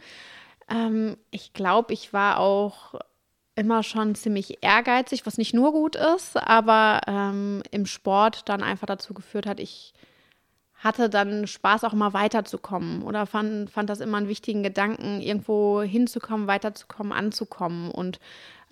[0.69, 2.95] Ähm, ich glaube, ich war auch
[3.55, 8.87] immer schon ziemlich ehrgeizig, was nicht nur gut ist, aber ähm, im Sport dann einfach
[8.87, 9.93] dazu geführt hat, ich
[10.75, 15.81] hatte dann Spaß, auch mal weiterzukommen oder fand, fand das immer einen wichtigen Gedanken, irgendwo
[15.81, 18.19] hinzukommen, weiterzukommen, anzukommen und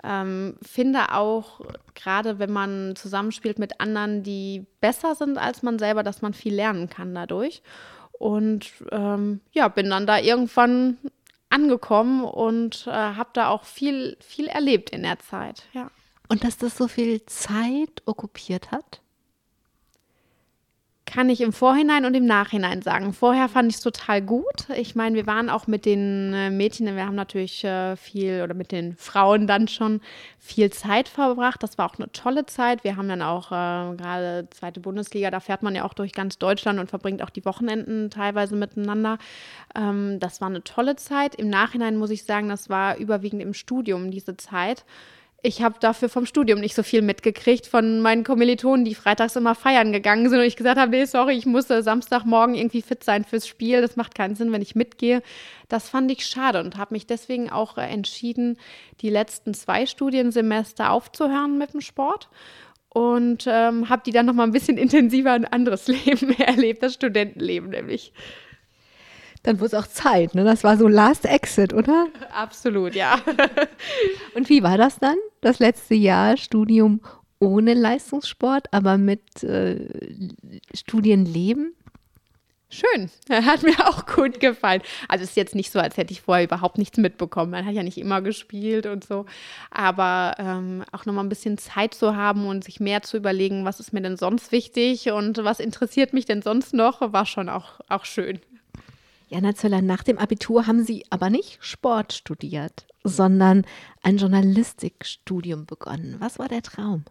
[0.04, 1.62] ähm, finde auch,
[1.96, 6.54] gerade wenn man zusammenspielt mit anderen, die besser sind als man selber, dass man viel
[6.54, 7.64] lernen kann dadurch.
[8.20, 10.98] Und ähm, ja, bin dann da irgendwann
[11.54, 15.64] angekommen und äh, habe da auch viel, viel erlebt in der Zeit.
[15.74, 15.92] Ja.
[16.28, 19.02] Und dass das so viel Zeit okkupiert hat?
[21.14, 23.14] Kann ich im Vorhinein und im Nachhinein sagen.
[23.14, 24.68] Vorher fand ich es total gut.
[24.76, 28.56] Ich meine, wir waren auch mit den äh, Mädchen, wir haben natürlich äh, viel oder
[28.56, 30.02] mit den Frauen dann schon
[30.40, 31.62] viel Zeit verbracht.
[31.62, 32.84] Das war auch eine tolle Zeit.
[32.84, 36.40] Wir haben dann auch äh, gerade zweite Bundesliga, da fährt man ja auch durch ganz
[36.40, 39.20] Deutschland und verbringt auch die Wochenenden teilweise miteinander.
[39.76, 41.36] Ähm, das war eine tolle Zeit.
[41.36, 44.84] Im Nachhinein muss ich sagen, das war überwiegend im Studium diese Zeit
[45.46, 49.56] ich habe dafür vom Studium nicht so viel mitgekriegt von meinen Kommilitonen, die freitags immer
[49.56, 53.26] feiern gegangen sind und ich gesagt habe, nee, sorry, ich muss Samstagmorgen irgendwie fit sein
[53.26, 55.22] fürs Spiel, das macht keinen Sinn, wenn ich mitgehe.
[55.68, 58.58] Das fand ich schade und habe mich deswegen auch entschieden,
[59.02, 62.30] die letzten zwei Studiensemester aufzuhören mit dem Sport
[62.88, 66.94] und ähm, habe die dann noch mal ein bisschen intensiver ein anderes Leben erlebt, das
[66.94, 68.14] Studentenleben nämlich
[69.44, 70.36] dann wurde es auch Zeit.
[70.36, 70.44] Ne?
[70.44, 72.08] Das war so Last Exit, oder?
[72.34, 73.20] Absolut, ja.
[74.36, 75.18] Und wie war das dann?
[75.42, 77.02] Das letzte Jahr Studium
[77.40, 79.90] ohne Leistungssport, aber mit äh,
[80.74, 81.76] Studienleben?
[82.70, 84.82] Schön, hat mir auch gut gefallen.
[85.08, 87.52] Also es ist jetzt nicht so, als hätte ich vorher überhaupt nichts mitbekommen.
[87.52, 89.26] Man hat ja nicht immer gespielt und so.
[89.70, 93.80] Aber ähm, auch nochmal ein bisschen Zeit zu haben und sich mehr zu überlegen, was
[93.80, 97.80] ist mir denn sonst wichtig und was interessiert mich denn sonst noch, war schon auch,
[97.90, 98.40] auch schön.
[99.34, 103.66] Jana Zöller, nach dem Abitur haben Sie aber nicht Sport studiert, sondern
[104.04, 106.18] ein Journalistikstudium begonnen.
[106.20, 107.04] Was war der Traum?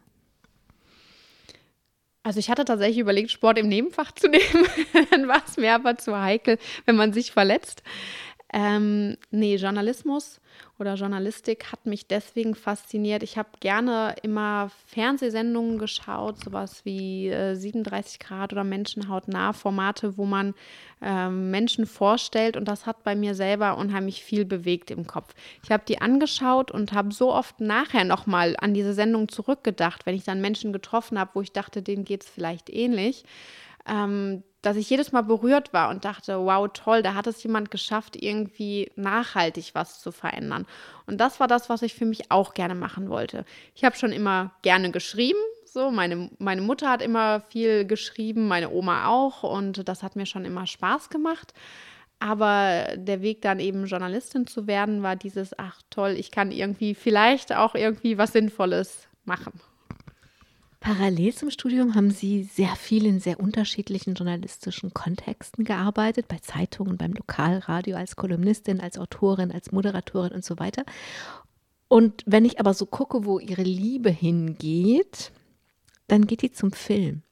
[2.22, 4.68] Also ich hatte tatsächlich überlegt, Sport im Nebenfach zu nehmen.
[5.10, 7.82] Dann war es mir aber zu heikel, wenn man sich verletzt.
[8.54, 10.38] Ähm, nee, Journalismus
[10.78, 13.22] oder Journalistik hat mich deswegen fasziniert.
[13.22, 20.26] Ich habe gerne immer Fernsehsendungen geschaut, sowas wie äh, 37 Grad oder Menschenhautnah, Formate, wo
[20.26, 20.54] man
[21.00, 25.34] äh, Menschen vorstellt und das hat bei mir selber unheimlich viel bewegt im Kopf.
[25.64, 30.14] Ich habe die angeschaut und habe so oft nachher nochmal an diese Sendung zurückgedacht, wenn
[30.14, 33.24] ich dann Menschen getroffen habe, wo ich dachte, denen geht es vielleicht ähnlich.
[33.88, 37.70] Ähm, dass ich jedes Mal berührt war und dachte, wow, toll, da hat es jemand
[37.70, 40.66] geschafft, irgendwie nachhaltig was zu verändern.
[41.06, 43.44] Und das war das, was ich für mich auch gerne machen wollte.
[43.74, 45.40] Ich habe schon immer gerne geschrieben.
[45.66, 49.42] So, meine, meine Mutter hat immer viel geschrieben, meine Oma auch.
[49.42, 51.52] Und das hat mir schon immer Spaß gemacht.
[52.20, 56.94] Aber der Weg dann eben Journalistin zu werden, war dieses, ach toll, ich kann irgendwie
[56.94, 59.60] vielleicht auch irgendwie was Sinnvolles machen.
[60.82, 66.96] Parallel zum Studium haben Sie sehr viel in sehr unterschiedlichen journalistischen Kontexten gearbeitet, bei Zeitungen,
[66.96, 70.84] beim Lokalradio, als Kolumnistin, als Autorin, als Moderatorin und so weiter.
[71.86, 75.30] Und wenn ich aber so gucke, wo Ihre Liebe hingeht,
[76.08, 77.22] dann geht die zum Film.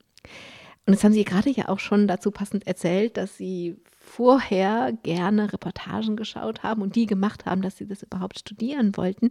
[0.87, 5.53] Und das haben Sie gerade ja auch schon dazu passend erzählt, dass Sie vorher gerne
[5.53, 9.31] Reportagen geschaut haben und die gemacht haben, dass Sie das überhaupt studieren wollten.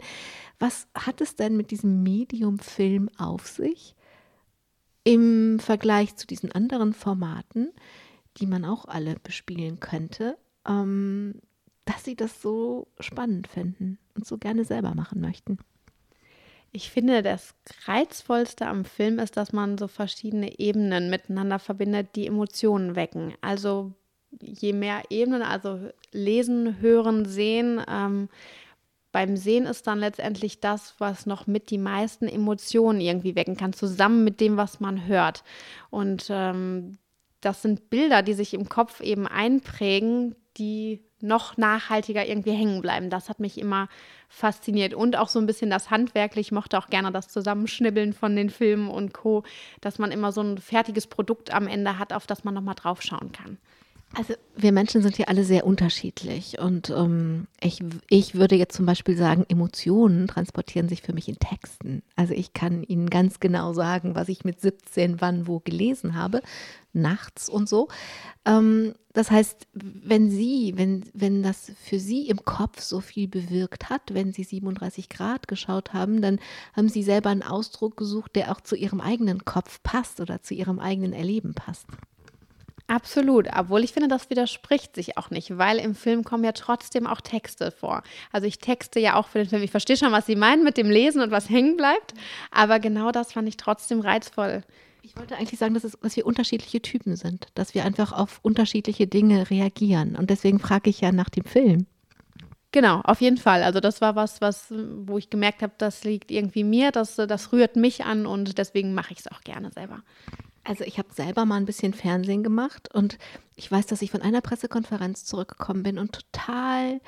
[0.59, 3.95] Was hat es denn mit diesem Medium Film auf sich?
[5.09, 7.71] Im Vergleich zu diesen anderen Formaten,
[8.37, 11.41] die man auch alle bespielen könnte, ähm,
[11.85, 15.57] dass sie das so spannend finden und so gerne selber machen möchten.
[16.71, 22.27] Ich finde, das Reizvollste am Film ist, dass man so verschiedene Ebenen miteinander verbindet, die
[22.27, 23.33] Emotionen wecken.
[23.41, 23.93] Also
[24.39, 28.29] je mehr Ebenen, also lesen, hören, sehen, ähm,
[29.11, 33.73] beim Sehen ist dann letztendlich das, was noch mit die meisten Emotionen irgendwie wecken kann,
[33.73, 35.43] zusammen mit dem, was man hört.
[35.89, 36.97] Und ähm,
[37.41, 43.09] das sind Bilder, die sich im Kopf eben einprägen, die noch nachhaltiger irgendwie hängen bleiben.
[43.09, 43.89] Das hat mich immer
[44.27, 44.93] fasziniert.
[44.93, 46.47] Und auch so ein bisschen das Handwerkliche.
[46.47, 49.43] Ich mochte auch gerne das Zusammenschnibbeln von den Filmen und Co.,
[49.81, 53.31] dass man immer so ein fertiges Produkt am Ende hat, auf das man nochmal draufschauen
[53.31, 53.57] kann.
[54.15, 58.87] Also wir Menschen sind ja alle sehr unterschiedlich und ähm, ich, ich würde jetzt zum
[58.87, 62.01] Beispiel sagen, Emotionen transportieren sich für mich in Texten.
[62.15, 66.41] Also ich kann Ihnen ganz genau sagen, was ich mit 17 wann wo gelesen habe,
[66.91, 67.87] nachts und so.
[68.45, 73.91] Ähm, das heißt, wenn Sie, wenn, wenn das für Sie im Kopf so viel bewirkt
[73.91, 76.39] hat, wenn Sie 37 Grad geschaut haben, dann
[76.73, 80.55] haben Sie selber einen Ausdruck gesucht, der auch zu Ihrem eigenen Kopf passt oder zu
[80.55, 81.85] Ihrem eigenen Erleben passt.
[82.89, 87.05] Absolut, obwohl ich finde, das widerspricht sich auch nicht, weil im Film kommen ja trotzdem
[87.05, 88.01] auch Texte vor.
[88.31, 89.61] Also ich texte ja auch für den Film.
[89.61, 92.15] Ich verstehe schon, was Sie meinen mit dem Lesen und was hängen bleibt,
[92.49, 94.63] aber genau das fand ich trotzdem reizvoll.
[95.03, 98.39] Ich wollte eigentlich sagen, dass, es, dass wir unterschiedliche Typen sind, dass wir einfach auf
[98.41, 100.15] unterschiedliche Dinge reagieren.
[100.15, 101.85] Und deswegen frage ich ja nach dem Film.
[102.71, 103.61] Genau, auf jeden Fall.
[103.61, 104.73] Also das war was, was,
[105.05, 108.95] wo ich gemerkt habe, das liegt irgendwie mir, das, das rührt mich an und deswegen
[108.95, 110.01] mache ich es auch gerne selber.
[110.69, 113.17] Also ich habe selber mal ein bisschen Fernsehen gemacht und
[113.55, 117.01] ich weiß, dass ich von einer Pressekonferenz zurückgekommen bin und total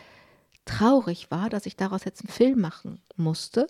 [0.65, 3.67] traurig war, dass ich daraus jetzt einen Film machen musste,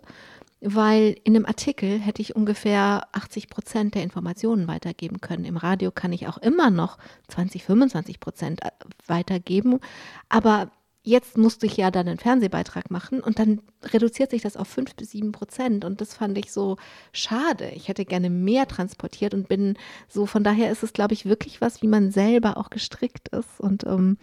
[0.61, 5.43] weil in einem Artikel hätte ich ungefähr 80 Prozent der Informationen weitergeben können.
[5.43, 8.69] Im Radio kann ich auch immer noch 20, 25 Prozent äh,
[9.07, 9.81] weitergeben,
[10.29, 10.71] aber
[11.03, 14.95] jetzt musste ich ja dann einen Fernsehbeitrag machen und dann reduziert sich das auf 5
[14.95, 16.77] bis 7 Prozent und das fand ich so
[17.11, 17.69] schade.
[17.75, 21.61] Ich hätte gerne mehr transportiert und bin so, von daher ist es, glaube ich, wirklich
[21.61, 24.17] was, wie man selber auch gestrickt ist und ähm,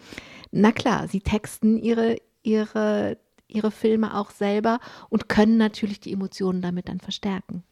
[0.51, 3.17] na klar, sie texten ihre, ihre
[3.49, 7.63] ihre Filme auch selber und können natürlich die Emotionen damit dann verstärken.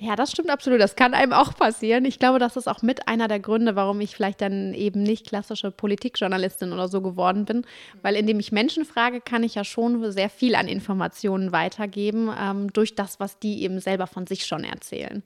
[0.00, 0.80] Ja, das stimmt absolut.
[0.80, 2.06] Das kann einem auch passieren.
[2.06, 5.26] Ich glaube, das ist auch mit einer der Gründe, warum ich vielleicht dann eben nicht
[5.26, 7.66] klassische Politikjournalistin oder so geworden bin.
[8.00, 12.72] Weil indem ich Menschen frage, kann ich ja schon sehr viel an Informationen weitergeben, ähm,
[12.72, 15.22] durch das, was die eben selber von sich schon erzählen.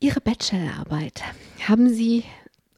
[0.00, 1.22] Ihre Bachelorarbeit,
[1.66, 2.24] haben Sie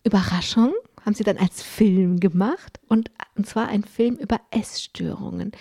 [0.05, 0.73] Überraschung
[1.07, 5.53] haben sie dann als Film gemacht und, und zwar ein Film über Essstörungen.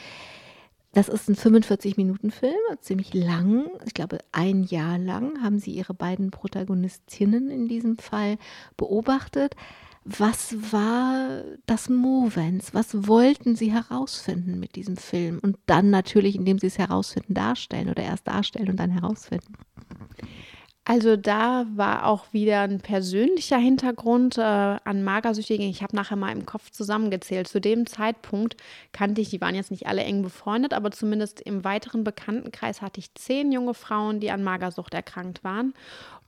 [0.95, 3.69] Das ist ein 45-Minuten-Film, ziemlich lang.
[3.85, 8.37] Ich glaube, ein Jahr lang haben sie ihre beiden Protagonistinnen in diesem Fall
[8.77, 9.57] beobachtet.
[10.05, 12.73] Was war das Movens?
[12.73, 15.39] Was wollten sie herausfinden mit diesem Film?
[15.43, 19.53] Und dann natürlich, indem sie es herausfinden, darstellen oder erst darstellen und dann herausfinden.
[20.87, 25.67] Also da war auch wieder ein persönlicher Hintergrund äh, an Magersüchtigen.
[25.67, 27.47] Ich habe nachher mal im Kopf zusammengezählt.
[27.47, 28.55] Zu dem Zeitpunkt
[28.91, 32.99] kannte ich, die waren jetzt nicht alle eng befreundet, aber zumindest im weiteren Bekanntenkreis hatte
[32.99, 35.73] ich zehn junge Frauen, die an Magersucht erkrankt waren.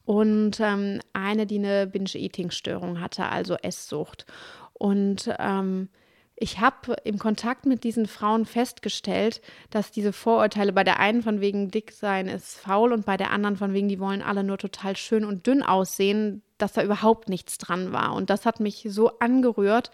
[0.05, 4.25] Und ähm, eine, die eine Binge-Eating-Störung hatte, also Esssucht.
[4.73, 5.89] Und ähm,
[6.39, 11.41] ich habe im Kontakt mit diesen Frauen festgestellt, dass diese Vorurteile bei der einen von
[11.41, 14.59] wegen dick sein ist faul und bei der anderen von wegen, die wollen alle nur
[14.59, 18.13] total schön und dünn aussehen, dass da überhaupt nichts dran war.
[18.13, 19.89] Und das hat mich so angerührt,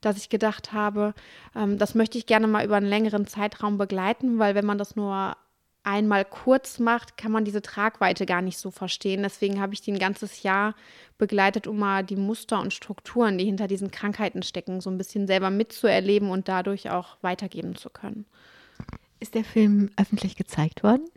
[0.00, 1.14] dass ich gedacht habe,
[1.56, 4.94] ähm, das möchte ich gerne mal über einen längeren Zeitraum begleiten, weil wenn man das
[4.94, 5.36] nur
[5.82, 9.22] einmal kurz macht, kann man diese Tragweite gar nicht so verstehen.
[9.22, 10.74] Deswegen habe ich die ein ganzes Jahr
[11.16, 15.26] begleitet, um mal die Muster und Strukturen, die hinter diesen Krankheiten stecken, so ein bisschen
[15.26, 18.26] selber mitzuerleben und dadurch auch weitergeben zu können.
[19.20, 21.08] Ist der Film öffentlich gezeigt worden?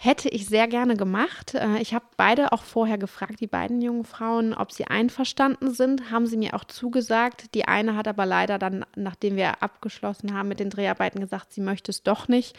[0.00, 1.54] Hätte ich sehr gerne gemacht.
[1.54, 6.12] Äh, ich habe beide auch vorher gefragt, die beiden jungen Frauen, ob sie einverstanden sind.
[6.12, 7.52] Haben sie mir auch zugesagt.
[7.56, 11.60] Die eine hat aber leider dann, nachdem wir abgeschlossen haben mit den Dreharbeiten, gesagt, sie
[11.60, 12.56] möchte es doch nicht.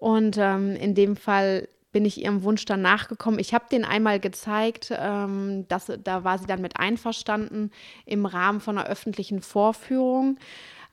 [0.00, 3.38] Und ähm, in dem Fall bin ich ihrem Wunsch dann nachgekommen.
[3.38, 7.70] Ich habe den einmal gezeigt, ähm, dass, da war sie dann mit einverstanden
[8.06, 10.38] im Rahmen von einer öffentlichen Vorführung.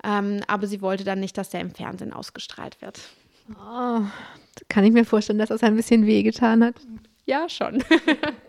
[0.04, 3.00] Ähm, aber sie wollte dann nicht, dass der im Fernsehen ausgestrahlt wird.
[3.56, 4.02] Oh,
[4.68, 6.76] kann ich mir vorstellen, dass das ein bisschen wehgetan hat?
[7.26, 7.84] Ja, schon.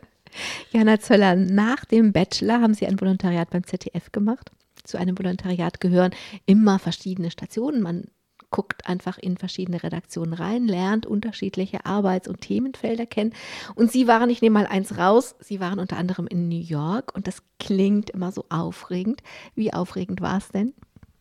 [0.73, 4.51] Jana Zöller, nach dem Bachelor haben Sie ein Volontariat beim ZDF gemacht.
[4.83, 6.13] Zu einem Volontariat gehören
[6.47, 7.81] immer verschiedene Stationen.
[7.81, 8.09] Man
[8.51, 13.35] guckt einfach in verschiedene Redaktionen rein, lernt unterschiedliche Arbeits- und Themenfelder kennen.
[13.75, 17.15] Und Sie waren, ich nehme mal eins raus, Sie waren unter anderem in New York
[17.15, 19.23] und das klingt immer so aufregend.
[19.55, 20.73] Wie aufregend war es denn?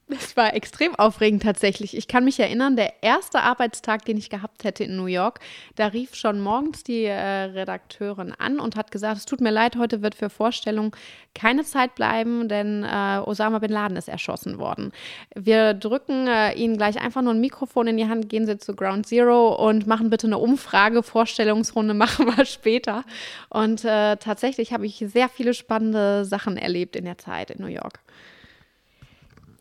[0.10, 1.98] Es war extrem aufregend tatsächlich.
[1.98, 5.42] Ich kann mich erinnern, der erste Arbeitstag, den ich gehabt hätte in New York,
[5.76, 9.76] da rief schon morgens die äh, Redakteurin an und hat gesagt, es tut mir leid,
[9.76, 10.96] heute wird für Vorstellung
[11.36, 14.94] keine Zeit bleiben, denn äh, Osama bin Laden ist erschossen worden.
[15.36, 18.78] Wir drücken äh, Ihnen gleich einfach nur ein Mikrofon in die Hand, gehen Sie zu
[18.78, 21.04] Ground Zero und machen bitte eine Umfrage.
[21.04, 23.04] Vorstellungsrunde machen wir später.
[23.50, 27.68] Und äh, tatsächlich habe ich sehr viele spannende Sachen erlebt in der Zeit in New
[27.68, 28.00] York.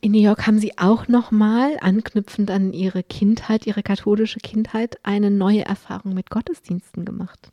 [0.07, 5.33] In New York haben Sie auch nochmal, anknüpfend an Ihre Kindheit, Ihre katholische Kindheit, eine
[5.33, 7.51] neue Erfahrung mit Gottesdiensten gemacht.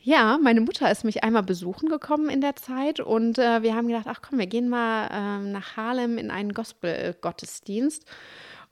[0.00, 3.88] Ja, meine Mutter ist mich einmal besuchen gekommen in der Zeit und äh, wir haben
[3.88, 8.06] gedacht, ach komm, wir gehen mal äh, nach Harlem in einen Gospel-Gottesdienst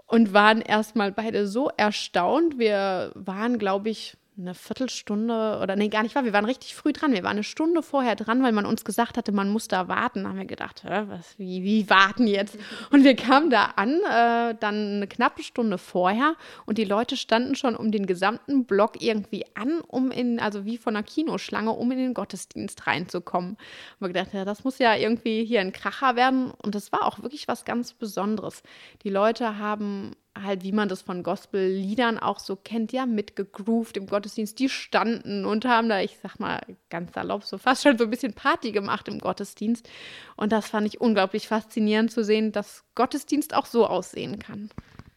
[0.07, 2.59] und waren erstmal beide so erstaunt.
[2.59, 6.25] Wir waren, glaube ich, eine Viertelstunde oder nee, gar nicht wahr.
[6.25, 7.13] Wir waren richtig früh dran.
[7.13, 10.23] Wir waren eine Stunde vorher dran, weil man uns gesagt hatte, man muss da warten.
[10.23, 12.57] Da haben wir gedacht, Hä, was, wie, wie warten jetzt?
[12.91, 17.55] Und wir kamen da an, äh, dann eine knappe Stunde vorher und die Leute standen
[17.55, 21.91] schon um den gesamten Block irgendwie an, um in, also wie von einer Kinoschlange, um
[21.93, 23.53] in den Gottesdienst reinzukommen.
[23.53, 26.53] Und wir gedacht, ja, das muss ja irgendwie hier ein Kracher werden.
[26.63, 28.63] Und das war auch wirklich was ganz Besonderes.
[29.03, 34.07] Die Leute haben halt, wie man das von Gospel-Liedern auch so kennt, ja, mitgegroovt im
[34.07, 34.59] Gottesdienst.
[34.59, 36.61] Die standen und haben da, ich sag mal
[36.91, 39.89] ganz salopp, so fast schon so ein bisschen Party gemacht im Gottesdienst.
[40.37, 44.71] Und das fand ich unglaublich faszinierend zu sehen, dass Gottesdienst auch so aussehen kann.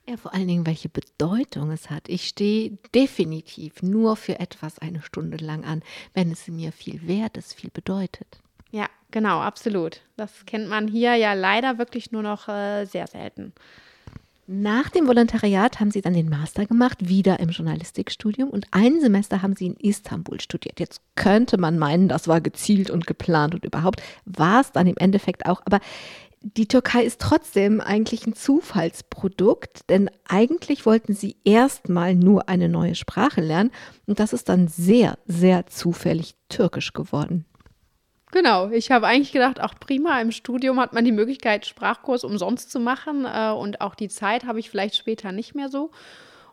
[0.07, 2.09] Ja, vor allen Dingen, welche Bedeutung es hat.
[2.09, 5.81] Ich stehe definitiv nur für etwas eine Stunde lang an,
[6.13, 8.39] wenn es mir viel wert ist, viel bedeutet.
[8.69, 10.01] Ja, genau, absolut.
[10.15, 13.53] Das kennt man hier ja leider wirklich nur noch äh, sehr selten.
[14.47, 19.41] Nach dem Volontariat haben Sie dann den Master gemacht, wieder im Journalistikstudium und ein Semester
[19.41, 20.79] haben Sie in Istanbul studiert.
[20.79, 24.97] Jetzt könnte man meinen, das war gezielt und geplant und überhaupt war es dann im
[24.97, 25.63] Endeffekt auch.
[25.65, 25.79] Aber
[26.41, 32.93] die Türkei ist trotzdem eigentlich ein Zufallsprodukt, denn eigentlich wollten sie erstmal nur eine neue
[32.93, 33.71] Sprache lernen
[34.05, 37.45] und das ist dann sehr, sehr zufällig türkisch geworden.
[38.35, 42.69] Genau, ich habe eigentlich gedacht, auch prima, im Studium hat man die Möglichkeit, Sprachkurs umsonst
[42.69, 45.91] zu machen äh, und auch die Zeit habe ich vielleicht später nicht mehr so.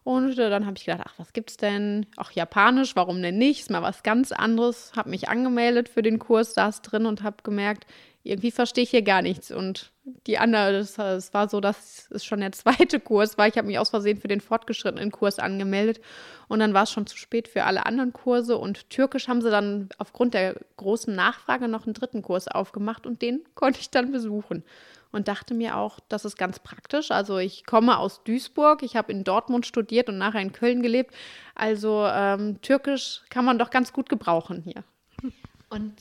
[0.05, 2.07] Und äh, dann habe ich gedacht, ach, was gibt's denn?
[2.16, 3.62] Ach, Japanisch, warum denn nicht?
[3.62, 4.93] Ist mal was ganz anderes.
[4.95, 7.89] Habe mich angemeldet für den Kurs, saß drin und habe gemerkt,
[8.25, 9.51] irgendwie verstehe ich hier gar nichts.
[9.51, 9.93] Und
[10.27, 13.49] die andere, es war so, dass es schon der zweite Kurs war.
[13.49, 16.01] Ich habe mich aus Versehen für den fortgeschrittenen Kurs angemeldet
[16.49, 18.59] und dann war es schon zu spät für alle anderen Kurse.
[18.59, 23.23] Und Türkisch haben sie dann aufgrund der großen Nachfrage noch einen dritten Kurs aufgemacht und
[23.23, 24.64] den konnte ich dann besuchen.
[25.14, 27.11] Und dachte mir auch, das ist ganz praktisch.
[27.11, 31.14] Also ich komme aus Duisburg, ich habe in Dortmund studiert und nachher in Köln gelebt.
[31.55, 34.85] Also ähm, Türkisch kann man doch ganz gut gebrauchen hier.
[35.68, 35.93] Und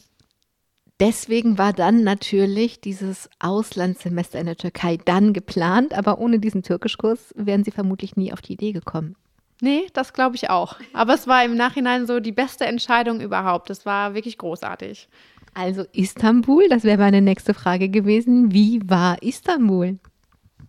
[1.01, 7.33] Deswegen war dann natürlich dieses Auslandssemester in der Türkei dann geplant, aber ohne diesen Türkischkurs
[7.35, 9.15] wären Sie vermutlich nie auf die Idee gekommen.
[9.61, 10.75] Nee, das glaube ich auch.
[10.93, 13.71] Aber es war im Nachhinein so die beste Entscheidung überhaupt.
[13.71, 15.09] Es war wirklich großartig.
[15.55, 18.53] Also Istanbul, das wäre meine nächste Frage gewesen.
[18.53, 19.97] Wie war Istanbul?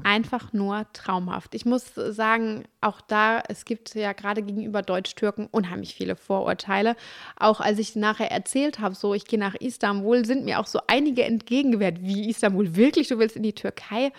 [0.05, 1.55] Einfach nur traumhaft.
[1.55, 6.97] Ich muss sagen, auch da, es gibt ja gerade gegenüber Deutsch-Türken unheimlich viele Vorurteile.
[7.37, 10.81] Auch als ich nachher erzählt habe, so ich gehe nach Istanbul, sind mir auch so
[10.87, 12.03] einige entgegengewehrt.
[12.03, 13.09] Wie Istanbul wirklich?
[13.09, 14.13] Du willst in die Türkei?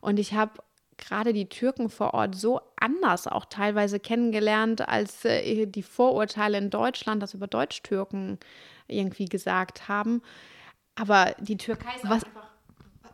[0.00, 0.52] Und ich habe
[0.98, 6.70] gerade die Türken vor Ort so anders auch teilweise kennengelernt, als äh, die Vorurteile in
[6.70, 8.38] Deutschland, das über Deutsch-Türken
[8.86, 10.22] irgendwie gesagt haben.
[10.94, 12.24] Aber die Türkei ist Was?
[12.24, 12.51] einfach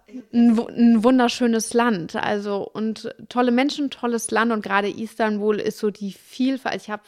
[0.09, 2.17] ein, ein, wunderschönes Land.
[2.17, 6.83] Also und tolle Menschen, tolles Land und gerade Istanbul ist so die Vielfalt.
[6.83, 7.03] Ich habe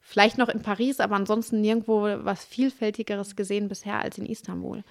[0.00, 4.82] vielleicht noch in Paris, aber ansonsten nirgendwo was Vielfältigeres gesehen bisher als in Istanbul.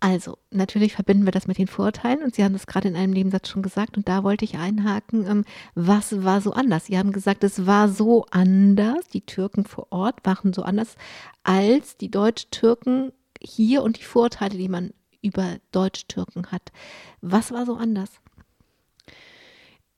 [0.00, 3.14] Also, natürlich verbinden wir das mit den Vorurteilen und Sie haben das gerade in einem
[3.14, 5.44] Nebensatz schon gesagt und da wollte ich einhaken, ähm,
[5.74, 6.86] was war so anders?
[6.86, 10.96] Sie haben gesagt, es war so anders, die Türken vor Ort waren so anders
[11.42, 14.92] als die Deutsch-Türken hier und die Vorurteile, die man
[15.24, 16.70] über Deutsch-Türken hat.
[17.20, 18.20] Was war so anders?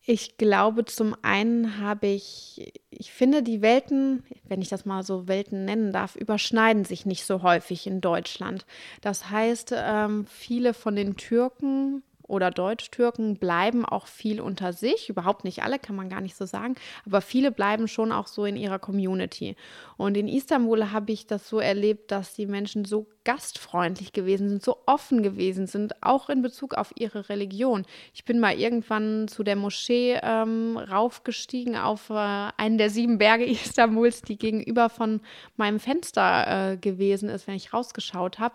[0.08, 5.26] Ich glaube, zum einen habe ich, ich finde, die Welten, wenn ich das mal so
[5.26, 8.66] Welten nennen darf, überschneiden sich nicht so häufig in Deutschland.
[9.00, 15.08] Das heißt, ähm, viele von den Türken oder Deutsch-Türken bleiben auch viel unter sich.
[15.08, 16.74] Überhaupt nicht alle, kann man gar nicht so sagen.
[17.04, 19.56] Aber viele bleiben schon auch so in ihrer Community.
[19.96, 24.62] Und in Istanbul habe ich das so erlebt, dass die Menschen so gastfreundlich gewesen sind,
[24.62, 27.84] so offen gewesen sind, auch in Bezug auf ihre Religion.
[28.14, 32.14] Ich bin mal irgendwann zu der Moschee ähm, raufgestiegen auf äh,
[32.56, 35.20] einen der sieben Berge Istanbuls, die gegenüber von
[35.56, 38.54] meinem Fenster äh, gewesen ist, wenn ich rausgeschaut habe.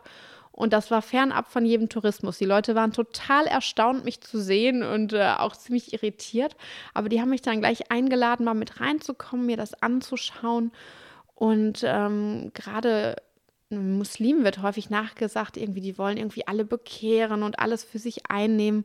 [0.52, 2.38] Und das war fernab von jedem Tourismus.
[2.38, 6.56] Die Leute waren total erstaunt, mich zu sehen und äh, auch ziemlich irritiert.
[6.94, 10.72] Aber die haben mich dann gleich eingeladen, mal mit reinzukommen, mir das anzuschauen.
[11.36, 13.16] Und ähm, gerade
[13.70, 18.84] Muslimen wird häufig nachgesagt, irgendwie, die wollen irgendwie alle bekehren und alles für sich einnehmen.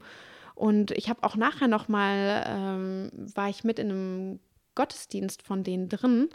[0.55, 4.41] Und ich habe auch nachher noch mal, ähm, war ich mit in einem
[4.75, 6.29] Gottesdienst von denen drin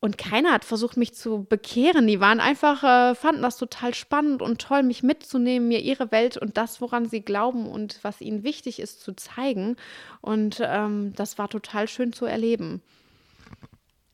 [0.00, 2.06] und keiner hat versucht, mich zu bekehren.
[2.06, 6.36] Die waren einfach, äh, fanden das total spannend und toll, mich mitzunehmen, mir ihre Welt
[6.36, 9.76] und das, woran sie glauben und was ihnen wichtig ist, zu zeigen.
[10.20, 12.80] Und ähm, das war total schön zu erleben.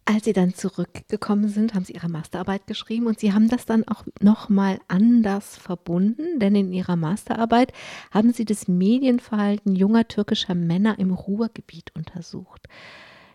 [0.06, 3.88] Als Sie dann zurückgekommen sind, haben Sie Ihre Masterarbeit geschrieben und Sie haben das dann
[3.88, 7.72] auch nochmal anders verbunden, denn in Ihrer Masterarbeit
[8.10, 12.68] haben Sie das Medienverhalten junger türkischer Männer im Ruhrgebiet untersucht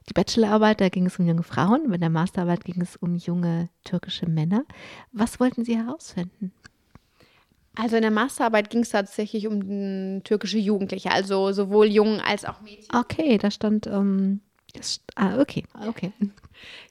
[0.09, 3.69] die Bachelorarbeit, da ging es um junge Frauen, bei der Masterarbeit ging es um junge
[3.83, 4.65] türkische Männer.
[5.11, 6.51] Was wollten Sie herausfinden?
[7.75, 12.61] Also in der Masterarbeit ging es tatsächlich um türkische Jugendliche, also sowohl Jungen als auch
[12.61, 12.93] Mädchen.
[12.93, 14.41] Okay, da stand ähm,
[14.73, 16.11] das, ah, okay, okay.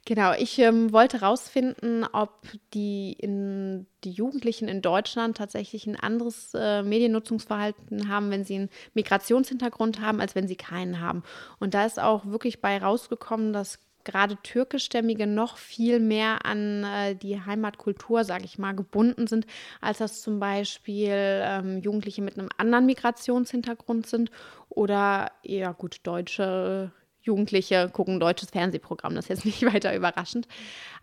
[0.07, 2.31] Genau, ich ähm, wollte herausfinden, ob
[2.73, 8.71] die, in, die Jugendlichen in Deutschland tatsächlich ein anderes äh, Mediennutzungsverhalten haben, wenn sie einen
[8.95, 11.23] Migrationshintergrund haben, als wenn sie keinen haben.
[11.59, 17.15] Und da ist auch wirklich bei rausgekommen, dass gerade türkischstämmige noch viel mehr an äh,
[17.15, 19.47] die Heimatkultur, sage ich mal, gebunden sind,
[19.83, 24.31] als das zum Beispiel ähm, Jugendliche mit einem anderen Migrationshintergrund sind
[24.71, 30.49] oder eher gut deutsche Jugendliche gucken deutsches Fernsehprogramm, das ist jetzt nicht weiter überraschend.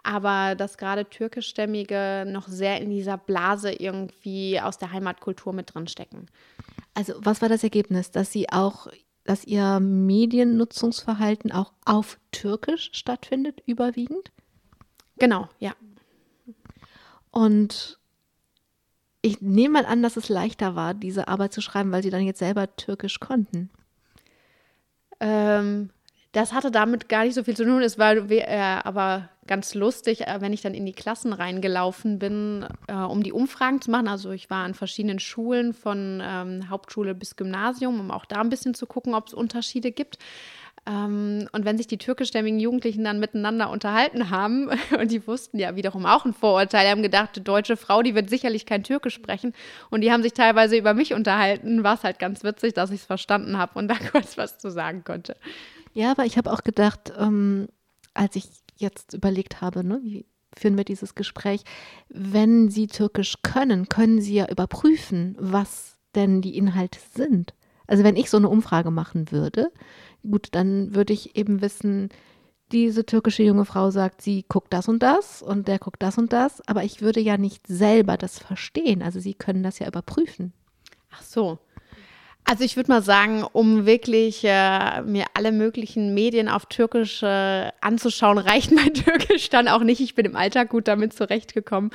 [0.03, 5.87] Aber dass gerade türkischstämmige noch sehr in dieser Blase irgendwie aus der Heimatkultur mit drin
[5.87, 6.27] stecken.
[6.93, 8.11] Also, was war das Ergebnis?
[8.11, 8.87] Dass sie auch
[9.25, 14.31] dass Ihr Mediennutzungsverhalten auch auf Türkisch stattfindet, überwiegend?
[15.17, 15.73] Genau, ja.
[17.31, 17.99] Und
[19.21, 22.21] ich nehme mal an, dass es leichter war, diese Arbeit zu schreiben, weil Sie dann
[22.21, 23.71] jetzt selber Türkisch konnten.
[25.19, 25.89] Ähm,
[26.35, 27.81] das hatte damit gar nicht so viel zu tun.
[27.81, 32.65] Es war äh, aber ganz lustig, äh, wenn ich dann in die Klassen reingelaufen bin,
[32.87, 34.09] äh, um die Umfragen zu machen.
[34.09, 38.49] Also ich war an verschiedenen Schulen von ähm, Hauptschule bis Gymnasium, um auch da ein
[38.49, 40.17] bisschen zu gucken, ob es Unterschiede gibt.
[40.85, 44.69] Ähm, und wenn sich die türkischstämmigen Jugendlichen dann miteinander unterhalten haben,
[44.99, 48.29] und die wussten ja wiederum auch ein Vorurteil, haben gedacht, die deutsche Frau, die wird
[48.29, 49.53] sicherlich kein Türkisch sprechen.
[49.89, 52.99] Und die haben sich teilweise über mich unterhalten, war es halt ganz witzig, dass ich
[52.99, 55.37] es verstanden habe und da kurz was zu sagen konnte.
[55.95, 57.67] Ja, aber ich habe auch gedacht, ähm,
[58.13, 60.25] als ich jetzt überlegt habe, ne, wie
[60.55, 61.63] führen wir dieses Gespräch,
[62.09, 67.53] wenn Sie Türkisch können, können Sie ja überprüfen, was denn die Inhalte sind.
[67.87, 69.71] Also wenn ich so eine Umfrage machen würde,
[70.29, 72.09] gut, dann würde ich eben wissen,
[72.73, 76.33] diese türkische junge Frau sagt, sie guckt das und das und der guckt das und
[76.33, 79.01] das, aber ich würde ja nicht selber das verstehen.
[79.01, 80.51] Also Sie können das ja überprüfen.
[81.11, 81.59] Ach so.
[82.47, 87.71] Also ich würde mal sagen, um wirklich äh, mir alle möglichen Medien auf Türkisch äh,
[87.81, 89.99] anzuschauen, reicht mein Türkisch dann auch nicht.
[89.99, 91.89] Ich bin im Alltag gut damit zurechtgekommen.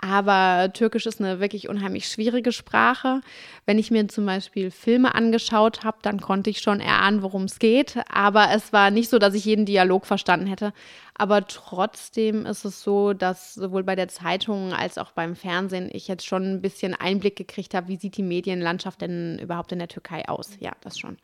[0.00, 3.22] Aber Türkisch ist eine wirklich unheimlich schwierige Sprache.
[3.64, 7.58] Wenn ich mir zum Beispiel Filme angeschaut habe, dann konnte ich schon erahnen, worum es
[7.58, 7.98] geht.
[8.10, 10.72] Aber es war nicht so, dass ich jeden Dialog verstanden hätte.
[11.14, 16.08] Aber trotzdem ist es so, dass sowohl bei der Zeitung als auch beim Fernsehen ich
[16.08, 19.88] jetzt schon ein bisschen Einblick gekriegt habe, wie sieht die Medienlandschaft denn überhaupt in der
[19.88, 20.50] Türkei aus.
[20.60, 21.16] Ja, das schon.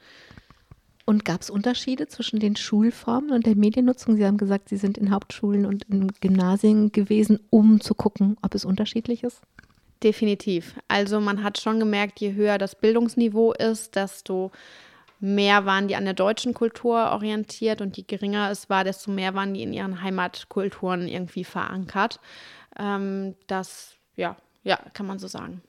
[1.05, 4.17] Und gab es Unterschiede zwischen den Schulformen und der Mediennutzung?
[4.17, 8.55] Sie haben gesagt, Sie sind in Hauptschulen und in Gymnasien gewesen, um zu gucken, ob
[8.55, 9.41] es unterschiedlich ist.
[10.03, 10.75] Definitiv.
[10.89, 14.51] Also man hat schon gemerkt, je höher das Bildungsniveau ist, desto
[15.21, 19.35] mehr waren die an der deutschen Kultur orientiert und je geringer es war, desto mehr
[19.35, 22.19] waren die in ihren Heimatkulturen irgendwie verankert.
[22.77, 25.63] Ähm, das, ja, ja, kann man so sagen.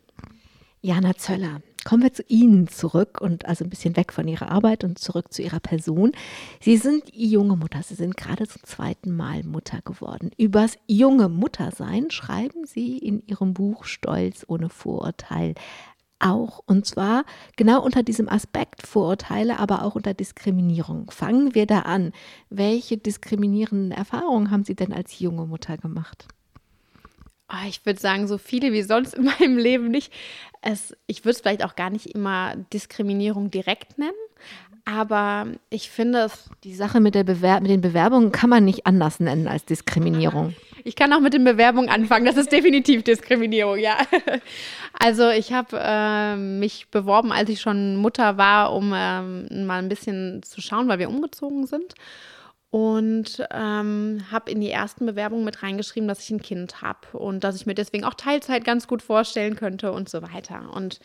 [0.85, 4.83] Jana Zöller, kommen wir zu Ihnen zurück und also ein bisschen weg von Ihrer Arbeit
[4.83, 6.11] und zurück zu Ihrer Person.
[6.59, 10.31] Sie sind junge Mutter, Sie sind gerade zum zweiten Mal Mutter geworden.
[10.37, 15.55] Übers junge Muttersein schreiben Sie in Ihrem Buch Stolz ohne Vorurteil
[16.19, 16.59] auch.
[16.65, 17.23] Und zwar
[17.55, 21.11] genau unter diesem Aspekt Vorurteile, aber auch unter Diskriminierung.
[21.11, 22.11] Fangen wir da an.
[22.49, 26.27] Welche diskriminierenden Erfahrungen haben Sie denn als junge Mutter gemacht?
[27.49, 30.11] Oh, ich würde sagen, so viele wie sonst in meinem Leben nicht.
[30.61, 34.13] Es, ich würde es vielleicht auch gar nicht immer Diskriminierung direkt nennen.
[34.85, 36.49] Aber ich finde es.
[36.63, 40.55] Die Sache mit, der Bewer mit den Bewerbungen kann man nicht anders nennen als Diskriminierung.
[40.85, 42.25] Ich kann auch mit den Bewerbungen anfangen.
[42.25, 43.95] Das ist definitiv Diskriminierung, ja.
[44.99, 49.87] Also ich habe äh, mich beworben, als ich schon Mutter war, um ähm, mal ein
[49.87, 51.95] bisschen zu schauen, weil wir umgezogen sind.
[52.73, 57.43] Und ähm, habe in die ersten Bewerbungen mit reingeschrieben, dass ich ein Kind habe und
[57.43, 60.73] dass ich mir deswegen auch Teilzeit ganz gut vorstellen könnte und so weiter.
[60.73, 60.99] Und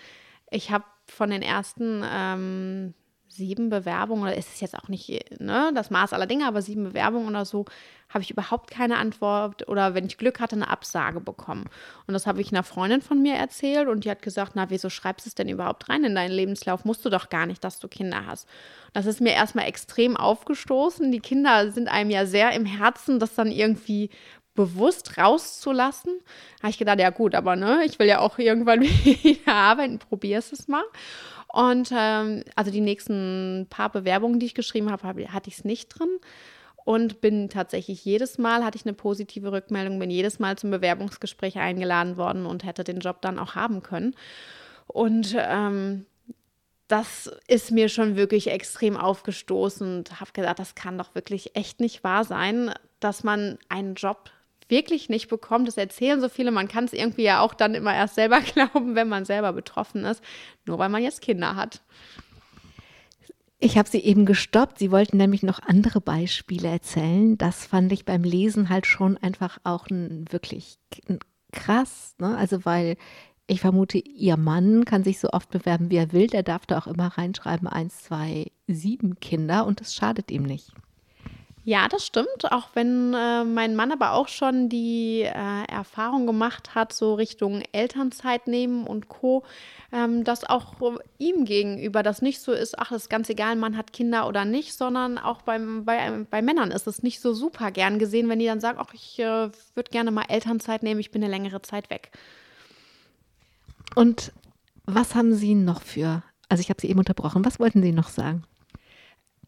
[0.51, 2.95] ich habe von den ersten ähm,
[3.29, 5.09] sieben Bewerbungen, oder ist es jetzt auch nicht
[5.41, 7.65] ne, das Maß aller Dinge, aber sieben Bewerbungen oder so,
[8.09, 11.67] habe ich überhaupt keine Antwort oder wenn ich Glück hatte, eine Absage bekommen.
[12.07, 14.89] Und das habe ich einer Freundin von mir erzählt und die hat gesagt, na, wieso
[14.89, 16.85] schreibst du es denn überhaupt rein in deinen Lebenslauf?
[16.85, 18.49] Musst du doch gar nicht, dass du Kinder hast.
[18.95, 21.13] Das ist mir erstmal extrem aufgestoßen.
[21.13, 24.09] Die Kinder sind einem ja sehr im Herzen, das dann irgendwie
[24.59, 26.21] bewusst rauszulassen.
[26.63, 30.39] Habe ich gedacht, ja gut, aber ne, ich will ja auch irgendwann wieder arbeiten, probier
[30.39, 30.83] es mal.
[31.53, 35.89] Und ähm, also die nächsten paar Bewerbungen, die ich geschrieben habe, hatte ich es nicht
[35.89, 36.11] drin.
[36.85, 41.59] Und bin tatsächlich jedes Mal, hatte ich eine positive Rückmeldung, bin jedes Mal zum Bewerbungsgespräch
[41.59, 44.15] eingeladen worden und hätte den Job dann auch haben können.
[44.87, 46.07] Und ähm,
[46.89, 51.81] das ist mir schon wirklich extrem aufgestoßen und habe gedacht, das kann doch wirklich echt
[51.81, 54.31] nicht wahr sein, dass man einen Job
[54.69, 55.69] wirklich nicht bekommt.
[55.69, 56.51] Das erzählen so viele.
[56.51, 60.05] Man kann es irgendwie ja auch dann immer erst selber glauben, wenn man selber betroffen
[60.05, 60.23] ist,
[60.67, 61.83] nur weil man jetzt Kinder hat.
[63.61, 64.79] Ich habe sie eben gestoppt.
[64.79, 67.37] Sie wollten nämlich noch andere Beispiele erzählen.
[67.37, 70.79] Das fand ich beim Lesen halt schon einfach auch ein, wirklich
[71.53, 72.15] krass.
[72.19, 72.37] Ne?
[72.37, 72.97] Also weil
[73.49, 76.29] ich vermute, ihr Mann kann sich so oft bewerben, wie er will.
[76.29, 80.73] Der darf da auch immer reinschreiben, eins, zwei, sieben Kinder und das schadet ihm nicht.
[81.69, 82.51] Ja, das stimmt.
[82.51, 87.63] Auch wenn äh, mein Mann aber auch schon die äh, Erfahrung gemacht hat, so Richtung
[87.73, 89.45] Elternzeit nehmen und Co.,
[89.93, 90.77] ähm, dass auch
[91.19, 94.47] ihm gegenüber das nicht so ist, ach, das ist ganz egal, man hat Kinder oder
[94.47, 98.39] nicht, sondern auch beim, bei, bei Männern ist es nicht so super gern gesehen, wenn
[98.39, 101.61] die dann sagen, ach, ich äh, würde gerne mal Elternzeit nehmen, ich bin eine längere
[101.61, 102.13] Zeit weg.
[103.95, 104.33] Und
[104.87, 108.09] was haben Sie noch für, also ich habe Sie eben unterbrochen, was wollten Sie noch
[108.09, 108.45] sagen?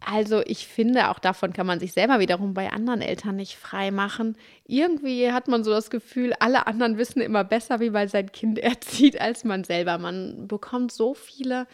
[0.05, 3.91] Also ich finde, auch davon kann man sich selber wiederum bei anderen Eltern nicht frei
[3.91, 4.37] machen.
[4.67, 8.59] Irgendwie hat man so das Gefühl, alle anderen wissen immer besser, wie man sein Kind
[8.61, 9.99] erzieht, als man selber.
[9.99, 11.67] Man bekommt so viele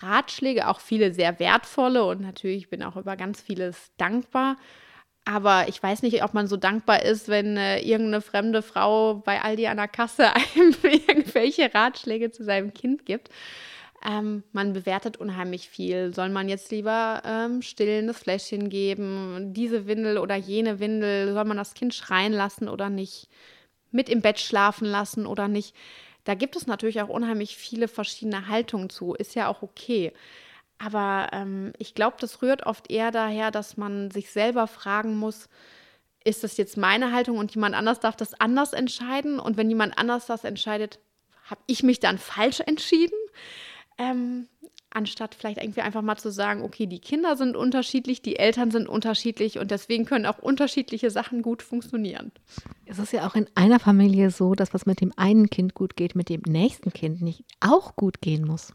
[0.00, 4.56] Ratschläge, auch viele sehr wertvolle und natürlich bin auch über ganz vieles dankbar.
[5.24, 9.42] Aber ich weiß nicht, ob man so dankbar ist, wenn äh, irgendeine fremde Frau bei
[9.42, 13.28] Aldi an der Kasse einem irgendwelche Ratschläge zu seinem Kind gibt.
[14.04, 16.14] Ähm, man bewertet unheimlich viel.
[16.14, 21.34] Soll man jetzt lieber ähm, stillendes Fläschchen geben, diese Windel oder jene Windel?
[21.34, 23.28] Soll man das Kind schreien lassen oder nicht?
[23.90, 25.74] Mit im Bett schlafen lassen oder nicht?
[26.24, 29.14] Da gibt es natürlich auch unheimlich viele verschiedene Haltungen zu.
[29.14, 30.12] Ist ja auch okay.
[30.78, 35.48] Aber ähm, ich glaube, das rührt oft eher daher, dass man sich selber fragen muss,
[36.24, 39.40] ist das jetzt meine Haltung und jemand anders darf das anders entscheiden?
[39.40, 40.98] Und wenn jemand anders das entscheidet,
[41.44, 43.16] habe ich mich dann falsch entschieden?
[44.00, 44.46] Ähm,
[44.90, 48.88] anstatt vielleicht irgendwie einfach mal zu sagen, okay, die Kinder sind unterschiedlich, die Eltern sind
[48.88, 52.32] unterschiedlich und deswegen können auch unterschiedliche Sachen gut funktionieren.
[52.86, 55.96] Es ist ja auch in einer Familie so, dass was mit dem einen Kind gut
[55.96, 58.72] geht, mit dem nächsten Kind nicht auch gut gehen muss.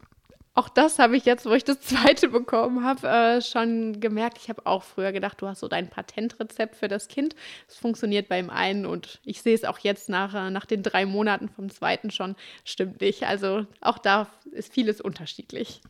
[0.57, 4.37] Auch das habe ich jetzt, wo ich das zweite bekommen habe, äh, schon gemerkt.
[4.41, 7.35] Ich habe auch früher gedacht, du hast so dein Patentrezept für das Kind.
[7.67, 11.05] Es funktioniert beim einen und ich sehe es auch jetzt nach, äh, nach den drei
[11.05, 13.23] Monaten vom zweiten schon, stimmt nicht.
[13.23, 15.81] Also auch da ist vieles unterschiedlich.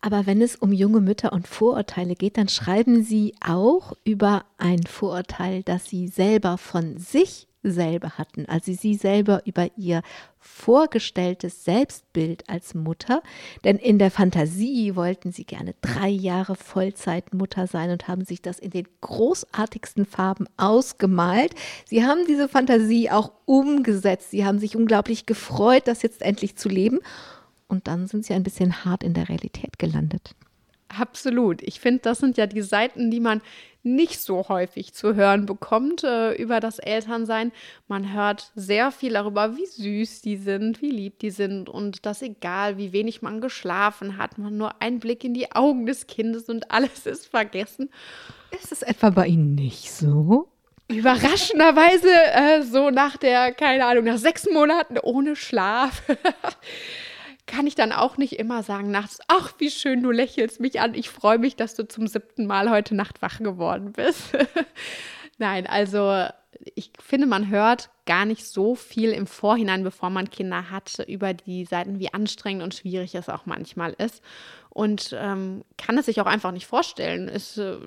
[0.00, 4.84] Aber wenn es um junge Mütter und Vorurteile geht, dann schreiben Sie auch über ein
[4.84, 10.02] Vorurteil, das Sie selber von sich selber hatten, also sie selber über ihr
[10.38, 13.22] vorgestelltes Selbstbild als Mutter,
[13.64, 18.58] denn in der Fantasie wollten sie gerne drei Jahre Vollzeitmutter sein und haben sich das
[18.58, 21.54] in den großartigsten Farben ausgemalt.
[21.84, 26.68] Sie haben diese Fantasie auch umgesetzt, sie haben sich unglaublich gefreut, das jetzt endlich zu
[26.68, 27.00] leben
[27.68, 30.34] und dann sind sie ein bisschen hart in der Realität gelandet.
[30.98, 31.62] Absolut.
[31.62, 33.42] Ich finde, das sind ja die Seiten, die man
[33.82, 37.52] nicht so häufig zu hören bekommt äh, über das Elternsein.
[37.88, 42.20] Man hört sehr viel darüber, wie süß die sind, wie lieb die sind und dass
[42.20, 46.48] egal, wie wenig man geschlafen hat, man nur einen Blick in die Augen des Kindes
[46.48, 47.88] und alles ist vergessen.
[48.50, 50.48] Ist es etwa bei Ihnen nicht so?
[50.88, 56.02] Überraschenderweise äh, so nach der, keine Ahnung, nach sechs Monaten ohne Schlaf.
[57.50, 60.94] kann ich dann auch nicht immer sagen nachts, ach, wie schön, du lächelst mich an.
[60.94, 64.36] Ich freue mich, dass du zum siebten Mal heute Nacht wach geworden bist.
[65.38, 66.26] Nein, also
[66.74, 71.34] ich finde, man hört gar nicht so viel im Vorhinein, bevor man Kinder hat, über
[71.34, 74.22] die Seiten, wie anstrengend und schwierig es auch manchmal ist.
[74.68, 77.28] Und ähm, kann es sich auch einfach nicht vorstellen.
[77.28, 77.78] Es äh,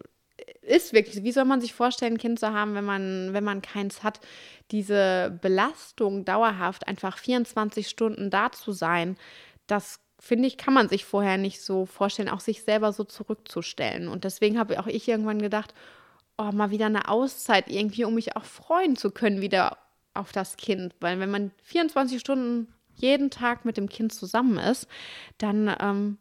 [0.62, 3.62] ist wirklich, wie soll man sich vorstellen, ein Kind zu haben, wenn man, wenn man
[3.62, 4.20] keins hat?
[4.72, 9.16] Diese Belastung dauerhaft, einfach 24 Stunden da zu sein,
[9.68, 14.08] das finde ich, kann man sich vorher nicht so vorstellen, auch sich selber so zurückzustellen.
[14.08, 15.74] Und deswegen habe auch ich irgendwann gedacht,
[16.38, 19.78] oh, mal wieder eine Auszeit irgendwie, um mich auch freuen zu können wieder
[20.14, 20.96] auf das Kind.
[21.00, 24.88] Weil wenn man 24 Stunden jeden Tag mit dem Kind zusammen ist,
[25.40, 26.18] dann ähm,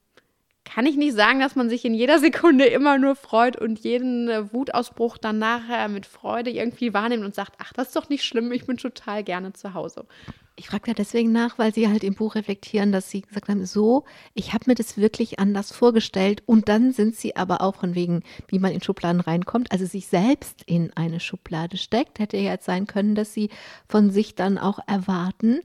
[0.65, 4.29] kann ich nicht sagen, dass man sich in jeder Sekunde immer nur freut und jeden
[4.29, 8.25] äh, Wutausbruch dann nachher mit Freude irgendwie wahrnimmt und sagt, ach, das ist doch nicht
[8.25, 10.07] schlimm, ich bin total gerne zu Hause.
[10.55, 13.65] Ich frage da deswegen nach, weil Sie halt im Buch reflektieren, dass Sie gesagt haben,
[13.65, 16.43] so, ich habe mir das wirklich anders vorgestellt.
[16.45, 20.07] Und dann sind Sie aber auch von wegen, wie man in Schubladen reinkommt, also sich
[20.09, 22.19] selbst in eine Schublade steckt.
[22.19, 23.49] Hätte ja jetzt sein können, dass Sie
[23.89, 25.61] von sich dann auch erwarten,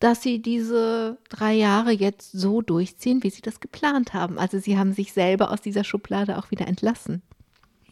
[0.00, 4.38] dass Sie diese drei Jahre jetzt so durchziehen, wie Sie das geplant haben.
[4.38, 7.22] Also Sie haben sich selber aus dieser Schublade auch wieder entlassen.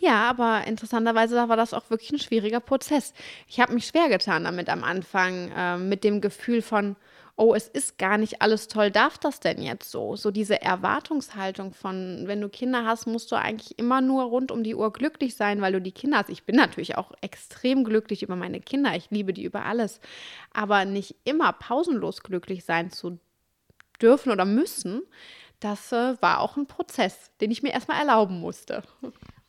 [0.03, 3.15] Ja, aber interessanterweise war das auch wirklich ein schwieriger Prozess.
[3.47, 6.97] Ich habe mich schwer getan damit am Anfang, äh, mit dem Gefühl von,
[7.37, 10.17] oh, es ist gar nicht alles toll, darf das denn jetzt so?
[10.17, 14.65] So diese Erwartungshaltung von, wenn du Kinder hast, musst du eigentlich immer nur rund um
[14.65, 16.31] die Uhr glücklich sein, weil du die Kinder hast.
[16.31, 20.01] Ich bin natürlich auch extrem glücklich über meine Kinder, ich liebe die über alles,
[20.53, 23.21] aber nicht immer pausenlos glücklich sein zu
[24.01, 25.03] dürfen oder müssen,
[25.61, 28.83] das äh, war auch ein Prozess, den ich mir erstmal erlauben musste.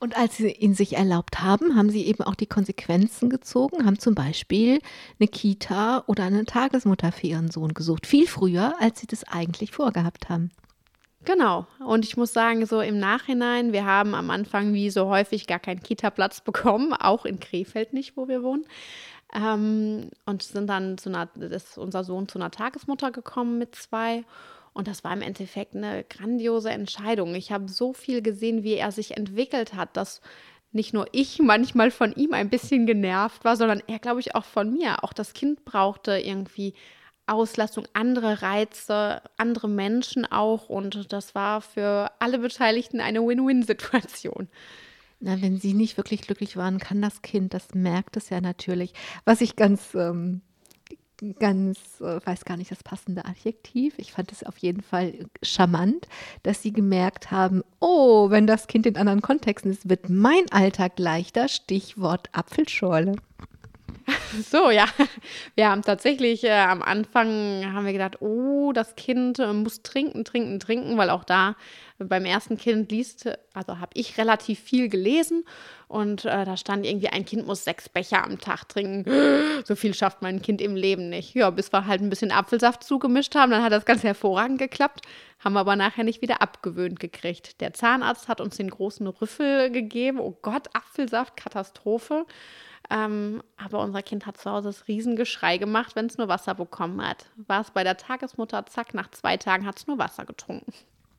[0.04, 4.00] Und als sie ihn sich erlaubt haben, haben sie eben auch die Konsequenzen gezogen, haben
[4.00, 4.82] zum Beispiel
[5.18, 8.06] eine Kita oder eine Tagesmutter für ihren Sohn gesucht.
[8.06, 10.52] Viel früher, als sie das eigentlich vorgehabt haben.
[11.24, 11.68] Genau.
[11.80, 15.60] Und ich muss sagen, so im Nachhinein, wir haben am Anfang wie so häufig gar
[15.60, 18.66] keinen Kita-Platz bekommen, auch in Krefeld nicht, wo wir wohnen.
[19.34, 24.26] Ähm, und sind dann zu einer, ist unser Sohn zu einer Tagesmutter gekommen mit zwei.
[24.74, 27.36] Und das war im Endeffekt eine grandiose Entscheidung.
[27.36, 30.22] Ich habe so viel gesehen, wie er sich entwickelt hat, dass
[30.72, 34.46] nicht nur ich manchmal von ihm ein bisschen genervt war, sondern er, glaube ich, auch
[34.46, 35.04] von mir.
[35.04, 36.74] Auch das Kind brauchte irgendwie
[37.26, 40.70] Auslastung, andere Reize, andere Menschen auch.
[40.70, 44.50] Und das war für alle Beteiligten eine Win-Win-Situation.
[45.26, 48.94] Na, wenn sie nicht wirklich glücklich waren, kann das Kind, das merkt es ja natürlich.
[49.24, 50.42] Was ich ganz, ähm,
[51.40, 53.94] ganz, äh, weiß gar nicht das passende Adjektiv.
[53.98, 56.08] Ich fand es auf jeden Fall charmant,
[56.44, 61.00] dass sie gemerkt haben, oh, wenn das Kind in anderen Kontexten ist, wird mein Alltag
[61.00, 61.48] leichter.
[61.48, 63.16] Stichwort Apfelschorle.
[64.50, 64.86] So, ja.
[65.56, 70.26] Wir haben tatsächlich äh, am Anfang haben wir gedacht, oh, das Kind äh, muss trinken,
[70.26, 71.56] trinken, trinken, weil auch da
[72.00, 75.46] beim ersten Kind liest, also habe ich relativ viel gelesen
[75.88, 79.06] und äh, da stand irgendwie, ein Kind muss sechs Becher am Tag trinken.
[79.66, 81.36] So viel schafft mein Kind im Leben nicht.
[81.36, 85.06] Ja, bis wir halt ein bisschen Apfelsaft zugemischt haben, dann hat das ganz hervorragend geklappt,
[85.40, 87.62] haben wir aber nachher nicht wieder abgewöhnt gekriegt.
[87.62, 90.20] Der Zahnarzt hat uns den großen Rüffel gegeben.
[90.20, 92.26] Oh Gott, Apfelsaft, Katastrophe.
[92.90, 97.02] Ähm, aber unser Kind hat zu Hause das Riesengeschrei gemacht, wenn es nur Wasser bekommen
[97.06, 97.26] hat.
[97.36, 100.74] War es bei der Tagesmutter, zack, nach zwei Tagen hat es nur Wasser getrunken.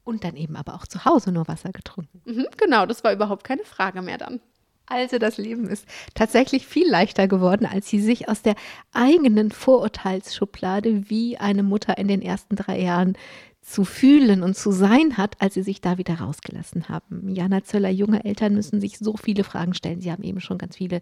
[0.04, 2.20] Und dann eben aber auch zu Hause nur Wasser getrunken.
[2.26, 4.40] Mhm, genau, das war überhaupt keine Frage mehr dann.
[4.86, 8.54] Also das Leben ist tatsächlich viel leichter geworden, als sie sich aus der
[8.92, 13.16] eigenen Vorurteilsschublade wie eine Mutter in den ersten drei Jahren
[13.64, 17.28] zu fühlen und zu sein hat, als sie sich da wieder rausgelassen haben.
[17.30, 20.02] Jana Zöller, junge Eltern müssen sich so viele Fragen stellen.
[20.02, 21.00] Sie haben eben schon ganz viele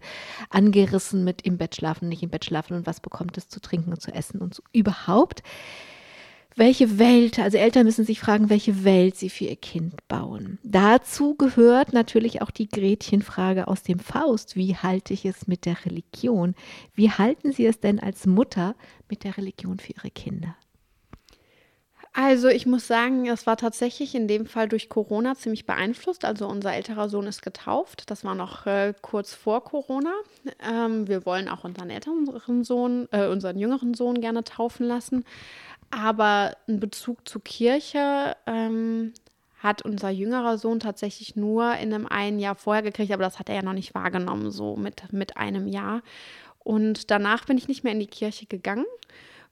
[0.49, 3.91] angerissen mit im Bett schlafen, nicht im Bett schlafen und was bekommt es zu trinken
[3.91, 5.43] und zu essen und so überhaupt.
[6.55, 10.59] Welche Welt, also Eltern müssen sich fragen, welche Welt sie für ihr Kind bauen.
[10.63, 14.55] Dazu gehört natürlich auch die Gretchenfrage aus dem Faust.
[14.55, 16.53] Wie halte ich es mit der Religion?
[16.93, 18.75] Wie halten Sie es denn als Mutter
[19.09, 20.55] mit der Religion für Ihre Kinder?
[22.15, 26.25] Also ich muss sagen, es war tatsächlich in dem Fall durch Corona ziemlich beeinflusst.
[26.25, 28.03] Also unser älterer Sohn ist getauft.
[28.11, 30.13] Das war noch äh, kurz vor Corona.
[30.63, 35.25] Ähm, wir wollen auch unseren älteren Sohn, äh, unseren jüngeren Sohn gerne taufen lassen.
[35.89, 39.13] Aber einen Bezug zur Kirche ähm,
[39.57, 43.49] hat unser jüngerer Sohn tatsächlich nur in einem einen Jahr vorher gekriegt, aber das hat
[43.49, 46.03] er ja noch nicht wahrgenommen, so mit, mit einem Jahr.
[46.59, 48.85] Und danach bin ich nicht mehr in die Kirche gegangen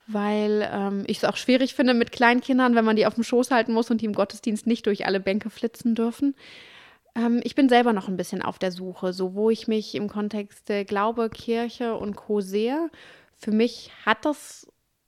[0.07, 3.51] weil ähm, ich es auch schwierig finde mit Kleinkindern, wenn man die auf dem Schoß
[3.51, 6.35] halten muss und die im Gottesdienst nicht durch alle Bänke flitzen dürfen.
[7.15, 10.07] Ähm, ich bin selber noch ein bisschen auf der Suche, so wo ich mich im
[10.07, 12.41] Kontext der Glaube, Kirche und Co.
[12.41, 12.89] sehe.
[13.37, 14.67] Für mich hat das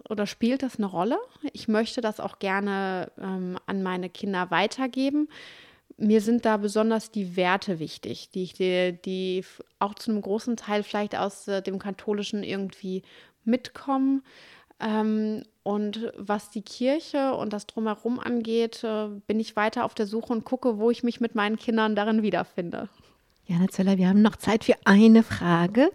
[0.09, 1.17] oder spielt das eine Rolle.
[1.53, 5.29] Ich möchte das auch gerne ähm, an meine Kinder weitergeben.
[5.95, 9.45] Mir sind da besonders die Werte wichtig, die ich die, die
[9.79, 13.03] auch zu einem großen Teil vielleicht aus äh, dem Katholischen irgendwie
[13.45, 14.23] mitkommen.
[14.79, 20.07] Ähm, und was die Kirche und das Drumherum angeht, äh, bin ich weiter auf der
[20.07, 22.89] Suche und gucke, wo ich mich mit meinen Kindern darin wiederfinde.
[23.45, 25.89] Jana Zöller, wir haben noch Zeit für eine Frage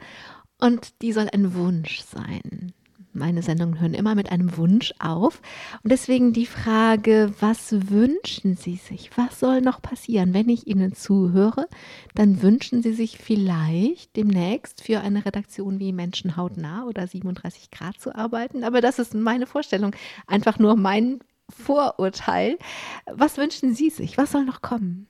[0.60, 2.72] und die soll ein Wunsch sein
[3.12, 5.40] meine Sendungen hören immer mit einem Wunsch auf.
[5.82, 9.10] Und deswegen die Frage, was wünschen Sie sich?
[9.16, 10.34] Was soll noch passieren?
[10.34, 11.68] Wenn ich Ihnen zuhöre,
[12.14, 17.98] dann wünschen Sie sich vielleicht demnächst für eine Redaktion wie Menschen hautnah oder 37 Grad
[18.00, 18.64] zu arbeiten.
[18.64, 19.94] Aber das ist meine Vorstellung,
[20.26, 22.58] einfach nur mein Vorurteil.
[23.06, 24.18] Was wünschen Sie sich?
[24.18, 25.08] Was soll noch kommen?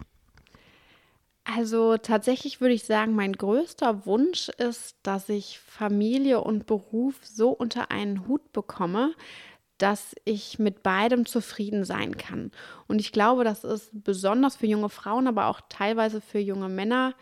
[1.50, 7.48] Also tatsächlich würde ich sagen, mein größter Wunsch ist, dass ich Familie und Beruf so
[7.50, 9.14] unter einen Hut bekomme,
[9.78, 12.50] dass ich mit beidem zufrieden sein kann.
[12.86, 17.14] Und ich glaube, das ist besonders für junge Frauen, aber auch teilweise für junge Männer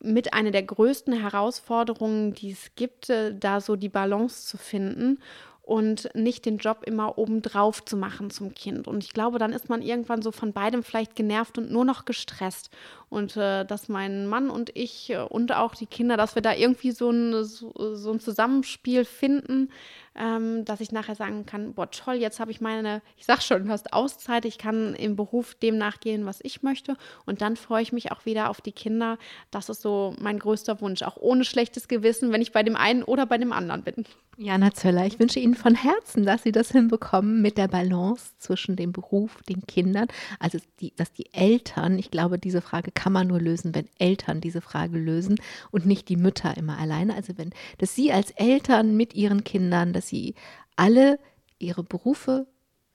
[0.00, 5.18] mit einer der größten Herausforderungen, die es gibt, äh, da so die Balance zu finden
[5.62, 8.88] und nicht den Job immer obendrauf zu machen zum Kind.
[8.88, 12.04] Und ich glaube, dann ist man irgendwann so von beidem vielleicht genervt und nur noch
[12.04, 12.70] gestresst.
[13.08, 16.52] Und äh, dass mein Mann und ich äh, und auch die Kinder, dass wir da
[16.52, 19.70] irgendwie so ein, so, so ein Zusammenspiel finden,
[20.14, 23.64] ähm, dass ich nachher sagen kann, boah, toll, jetzt habe ich meine, ich sag schon,
[23.64, 26.96] du hast Auszeit, ich kann im Beruf dem nachgehen, was ich möchte.
[27.26, 29.18] Und dann freue ich mich auch wieder auf die Kinder.
[29.50, 33.02] Das ist so mein größter Wunsch, auch ohne schlechtes Gewissen, wenn ich bei dem einen
[33.02, 34.04] oder bei dem anderen bin.
[34.38, 38.76] Jana Zöller, ich wünsche Ihnen von Herzen, dass Sie das hinbekommen mit der Balance zwischen
[38.76, 40.08] dem Beruf, den Kindern,
[40.38, 44.40] also die, dass die Eltern, ich glaube, diese Frage kann man nur lösen, wenn Eltern
[44.40, 45.38] diese Frage lösen
[45.70, 47.14] und nicht die Mütter immer alleine.
[47.14, 50.34] Also wenn, dass Sie als Eltern mit Ihren Kindern, dass Sie
[50.74, 51.20] alle
[51.60, 52.48] Ihre Berufe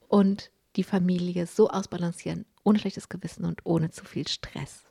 [0.08, 4.84] und die Familie so ausbalancieren, ohne schlechtes Gewissen und ohne zu viel Stress.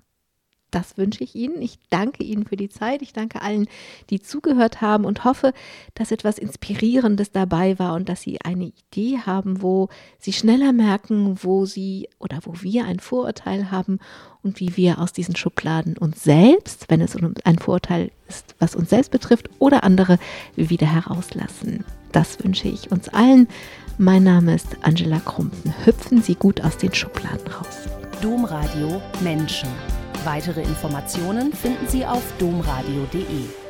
[0.71, 1.61] Das wünsche ich Ihnen.
[1.61, 3.03] Ich danke Ihnen für die Zeit.
[3.03, 3.67] Ich danke allen,
[4.09, 5.53] die zugehört haben und hoffe,
[5.93, 9.87] dass etwas Inspirierendes dabei war und dass Sie eine Idee haben, wo
[10.17, 13.99] Sie schneller merken, wo Sie oder wo wir ein Vorurteil haben
[14.41, 18.89] und wie wir aus diesen Schubladen uns selbst, wenn es ein Vorurteil ist, was uns
[18.89, 20.17] selbst betrifft oder andere,
[20.55, 21.85] wieder herauslassen.
[22.11, 23.47] Das wünsche ich uns allen.
[23.97, 25.73] Mein Name ist Angela Krumpen.
[25.85, 27.87] Hüpfen Sie gut aus den Schubladen raus.
[28.21, 29.69] Domradio Menschen.
[30.23, 33.66] Weitere Informationen finden Sie auf domradio.de.